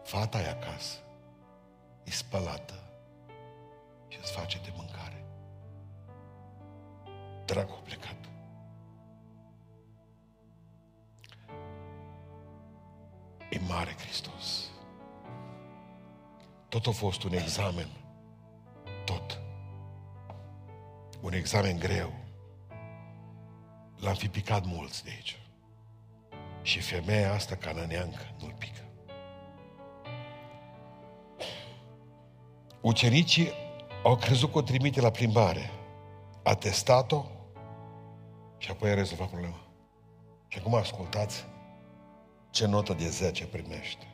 [0.02, 0.98] fata e acasă,
[2.04, 2.74] e spălată
[4.08, 5.25] și îți face de mâncare.
[7.46, 8.16] Dragul plecat.
[13.50, 14.70] E mare Hristos.
[16.68, 17.88] Tot a fost un examen.
[19.04, 19.40] Tot.
[21.20, 22.12] Un examen greu.
[23.96, 25.40] L-am fi picat mulți de aici.
[26.62, 28.84] Și femeia asta cananeancă nu-l pică.
[32.80, 33.50] Ucenicii
[34.02, 35.70] au crezut că o trimite la plimbare.
[36.42, 37.24] A testat-o
[38.58, 39.60] și apoi a rezolvat problema.
[40.48, 41.44] Și acum ascultați
[42.50, 44.06] ce notă de 10 primește.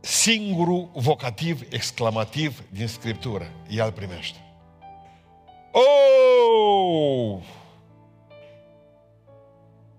[0.00, 4.38] Singurul vocativ exclamativ din Scriptură, el primește.
[5.72, 7.42] Oh!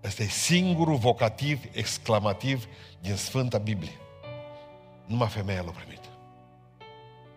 [0.03, 2.67] Ăsta e singurul vocativ exclamativ
[2.99, 3.99] din Sfânta Biblie.
[5.05, 6.01] Numai femeia l-a primit.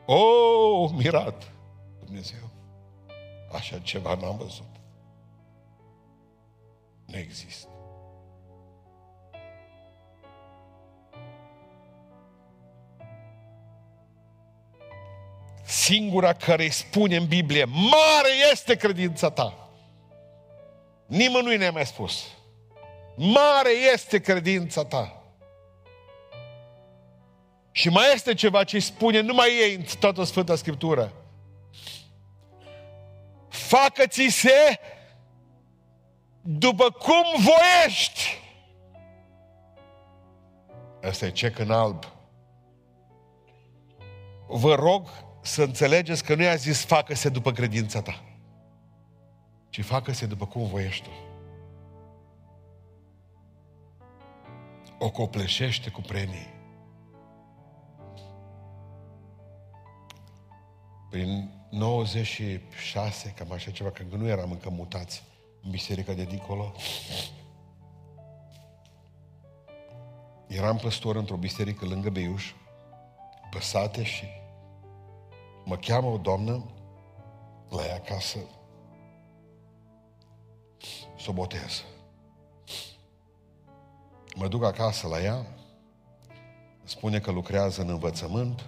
[0.07, 1.56] Oh, mirat!
[2.07, 2.51] Dumnezeu,
[3.53, 4.71] așa ceva n-am văzut.
[7.07, 7.69] Nu există.
[15.65, 19.69] Singura care îi spune în Biblie, mare este credința ta.
[21.07, 22.25] Nimănui ne-a mai spus.
[23.17, 25.23] Mare este credința ta.
[27.71, 31.13] Și mai este ceva ce spune numai ei în toată Sfânta Scriptură.
[33.67, 34.81] Facă-ți-se
[36.43, 38.43] după cum voiești.
[41.03, 42.05] Asta e cec în alb.
[44.49, 45.09] Vă rog
[45.43, 48.23] să înțelegeți că nu i-a zis facă-se după credința ta,
[49.69, 51.11] ci facă-se după cum voiești tu.
[54.99, 56.55] O copleșește cu premii.
[61.11, 65.23] Prin 96, cam așa ceva, când nu eram încă mutați
[65.63, 66.73] în biserica de dincolo,
[70.47, 72.53] eram păstor într-o biserică lângă Beiuș,
[73.51, 74.25] păsate și
[75.65, 76.65] mă cheamă o doamnă
[77.69, 78.39] la ea acasă
[81.19, 81.85] să o botez.
[84.37, 85.47] Mă duc acasă la ea,
[86.85, 88.65] spune că lucrează în învățământ,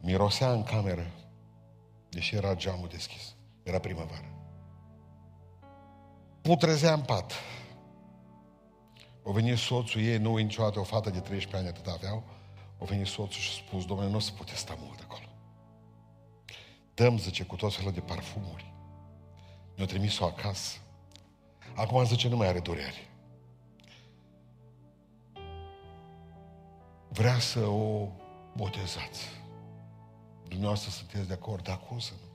[0.00, 1.10] mirosea în cameră,
[2.08, 3.34] deși era geamul deschis.
[3.62, 4.34] Era primăvară.
[6.42, 7.32] Putrezea în pat.
[9.22, 12.24] O venit soțul ei, nu niciodată o fată de 13 ani atât aveau,
[12.78, 15.24] o venit soțul și a spus, domnule, nu se putea sta mult acolo.
[16.94, 18.72] Dăm, zice, cu tot felul de parfumuri.
[19.76, 20.78] Ne-a trimis-o acasă.
[21.74, 23.08] Acum zice, nu mai are dureri.
[27.08, 28.08] Vrea să o
[28.56, 29.39] botezați.
[30.50, 32.28] Dumneavoastră sunteți de acord, dar cum să nu?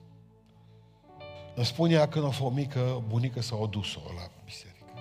[1.54, 4.92] Îmi spune ea când a fost mică, bunică s-a dus-o la biserică.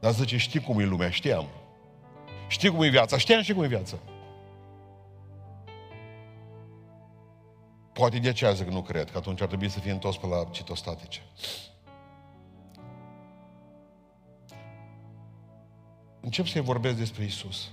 [0.00, 1.10] Dar zice, știi cum e lumea?
[1.10, 1.46] Știam.
[2.48, 3.18] Știi cum e viața?
[3.18, 3.96] Știam și cum e viața.
[7.92, 10.44] Poate de aceea zic nu cred, că atunci ar trebui să fie întors pe la
[10.44, 11.20] citostatice.
[16.20, 17.70] Încep să-i vorbesc despre Isus,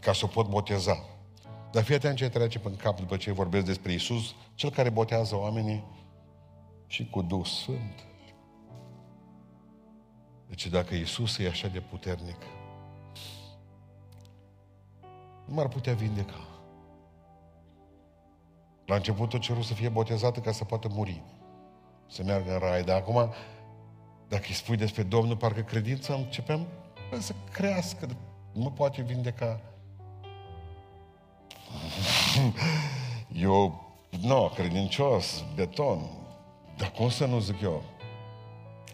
[0.00, 1.04] ca să o pot boteza.
[1.70, 5.36] Dar fii atent ce trece în cap după ce vorbesc despre Isus, cel care botează
[5.36, 5.84] oamenii
[6.86, 8.06] și cu Duh Sfânt.
[10.48, 12.38] Deci dacă Isus e așa de puternic,
[15.46, 16.48] nu m-ar putea vindeca.
[18.86, 21.22] La început a cerut să fie botezată ca să poată muri.
[22.06, 22.82] Să meargă în rai.
[22.82, 23.32] Dar acum,
[24.28, 26.66] dacă îi spui despre Domnul, parcă credința începeam
[27.18, 28.06] să crească.
[28.52, 29.60] Nu mă poate vindeca.
[33.32, 36.10] Eu, nu, no, credincios, beton.
[36.76, 37.82] Dar cum să nu zic eu?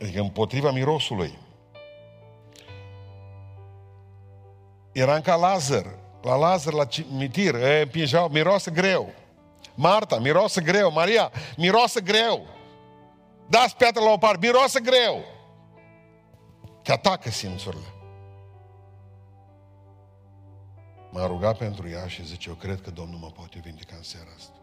[0.01, 1.39] Adică împotriva mirosului.
[4.93, 5.87] Eram ca Lazar.
[6.23, 9.13] La Lazar, la mitir, împingeau, miroase greu.
[9.75, 10.93] Marta, miroase greu.
[10.93, 12.47] Maria, miroase greu.
[13.47, 15.25] Dați piatra la o parte, miroase greu.
[16.83, 17.94] Te atacă simțurile.
[21.15, 24.29] M-a rugat pentru ea și zice, eu cred că Domnul mă poate vindica în seara
[24.37, 24.59] asta.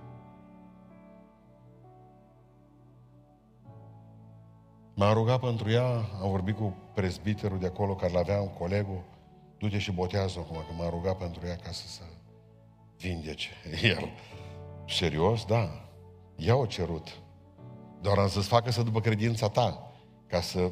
[4.96, 9.04] M-a rugat pentru ea, am vorbit cu prezbiterul de acolo care l-avea un colegul,
[9.58, 12.02] du-te și botează acum, că m-a rugat pentru ea ca să se
[12.98, 13.50] vindece
[13.96, 14.10] el.
[14.88, 15.46] Serios?
[15.46, 15.90] Da.
[16.36, 17.20] Ea o cerut.
[18.02, 19.92] Doar am să-ți facă să după credința ta,
[20.28, 20.72] ca să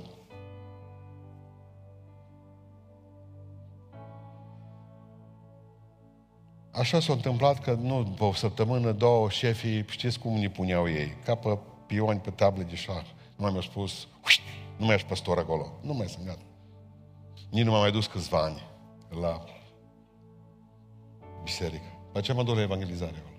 [6.71, 11.35] Așa s-a întâmplat că nu, o săptămână, două, șefii, știți cum ne puneau ei, ca
[11.35, 13.03] pe pioni pe table de șah.
[13.35, 14.07] Nu mai mi-au spus,
[14.77, 15.71] nu mai ești păstor acolo.
[15.81, 16.41] Nu mai sunt gata.
[17.49, 18.61] Nici nu m-am mai dus câțiva ani
[19.21, 19.43] la
[21.43, 21.85] biserică.
[22.13, 23.35] La ce mă duc la evangelizare acolo?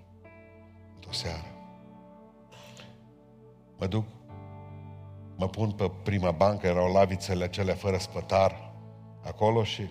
[0.93, 1.45] Într-o seară.
[3.77, 4.05] Mă duc,
[5.35, 8.73] mă pun pe prima bancă, erau lavițele acelea fără spătar
[9.23, 9.81] acolo și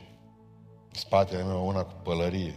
[0.91, 2.55] spatele meu una cu pălărie.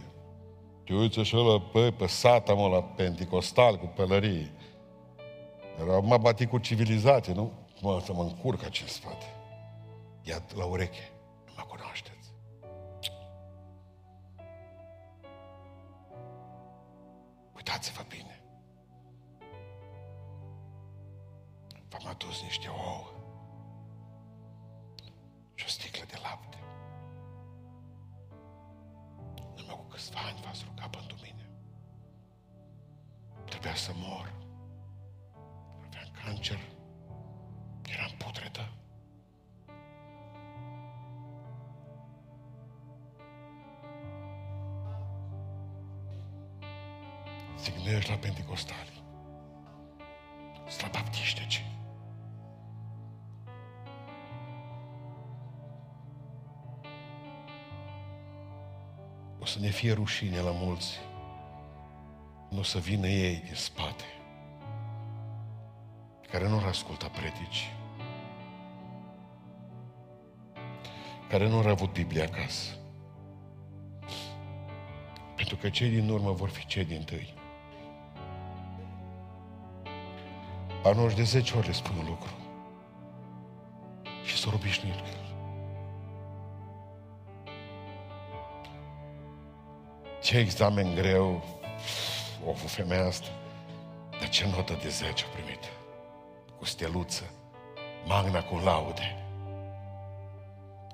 [0.84, 4.52] Te uiți așa la, pe, pe sata, mă, la penticostal cu pălărie.
[5.80, 7.52] Era, m-a batit cu civilizație, nu?
[7.80, 9.24] Mă, să mă încurc acest spate.
[10.22, 11.12] Ia la ureche.
[11.46, 12.28] Nu mă cunoașteți.
[17.56, 18.42] Uitați-vă bine.
[21.88, 22.83] V-am adus niște ouă
[60.04, 60.98] rușine la mulți.
[62.48, 64.04] Nu o să vină ei din spate
[66.30, 67.72] care nu ascultă predici,
[71.28, 72.76] care nu au avut Biblia acasă.
[75.36, 77.34] Pentru că cei din urmă vor fi cei din tâi.
[80.84, 82.32] Anoși de 10 ori le spun un lucru.
[84.24, 85.33] Și s-au obișnuit cu el.
[90.34, 91.42] Ce examen greu
[92.44, 93.26] o avut femeia asta.
[94.18, 95.64] Dar ce notă de 10 a primit
[96.58, 97.30] cu steluță,
[98.06, 99.24] magna cu laude.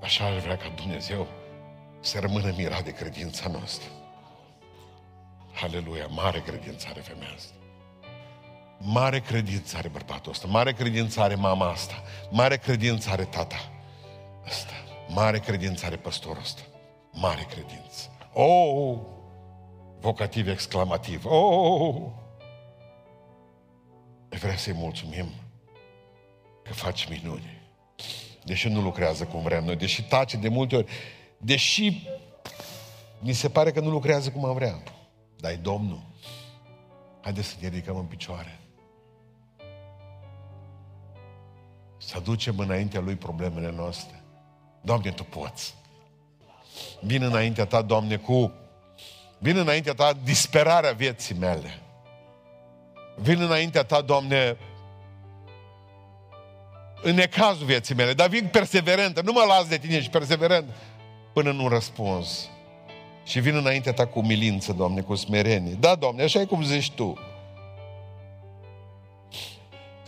[0.03, 1.27] Așa ar vrea ca Dumnezeu
[2.01, 3.89] să rămână mirat de credința noastră.
[5.63, 7.55] Aleluia, mare credință are femeia asta.
[8.79, 13.71] Mare credință are bărbatul ăsta, mare credință are mama asta, mare credință are tata
[14.47, 14.75] ăsta,
[15.09, 16.63] mare credință are păstorul ăsta,
[17.11, 18.11] mare credință.
[18.33, 18.99] Oh,
[20.01, 21.95] vocativ exclamativ, oh,
[24.29, 25.27] vrea să-i mulțumim
[26.63, 27.59] că faci minuni.
[28.45, 30.91] Deși nu lucrează cum vrem noi, deși tace de multe ori,
[31.39, 32.09] deși
[33.19, 34.83] mi se pare că nu lucrează cum am vrea.
[35.37, 36.01] Dar e Domnul.
[37.21, 38.59] Haideți să ne ridicăm în picioare.
[41.99, 44.23] Să aducem înaintea Lui problemele noastre.
[44.81, 45.75] Doamne, Tu poți.
[47.01, 48.53] Vin înaintea Ta, Doamne, cu...
[49.43, 51.79] Vin înaintea Ta disperarea vieții mele.
[53.17, 54.57] Vin înaintea Ta, Doamne,
[57.03, 60.69] în necazul vieții mele, dar vin perseverent, nu mă las de tine și perseverent
[61.33, 62.49] până nu răspuns.
[63.25, 65.73] Și vin înaintea ta cu milință, Doamne, cu smerenie.
[65.73, 67.19] Da, Doamne, așa e cum zici Tu.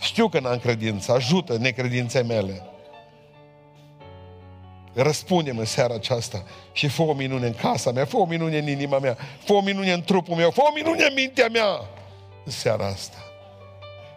[0.01, 2.67] Știu că n-am credință, ajută necredințe mele.
[4.95, 8.69] Răspundem în seara aceasta și fă o minune în casa mea, fă o minune în
[8.69, 11.81] inima mea, fă o minune în trupul meu, fă o minune în mintea mea
[12.45, 13.32] în seara asta.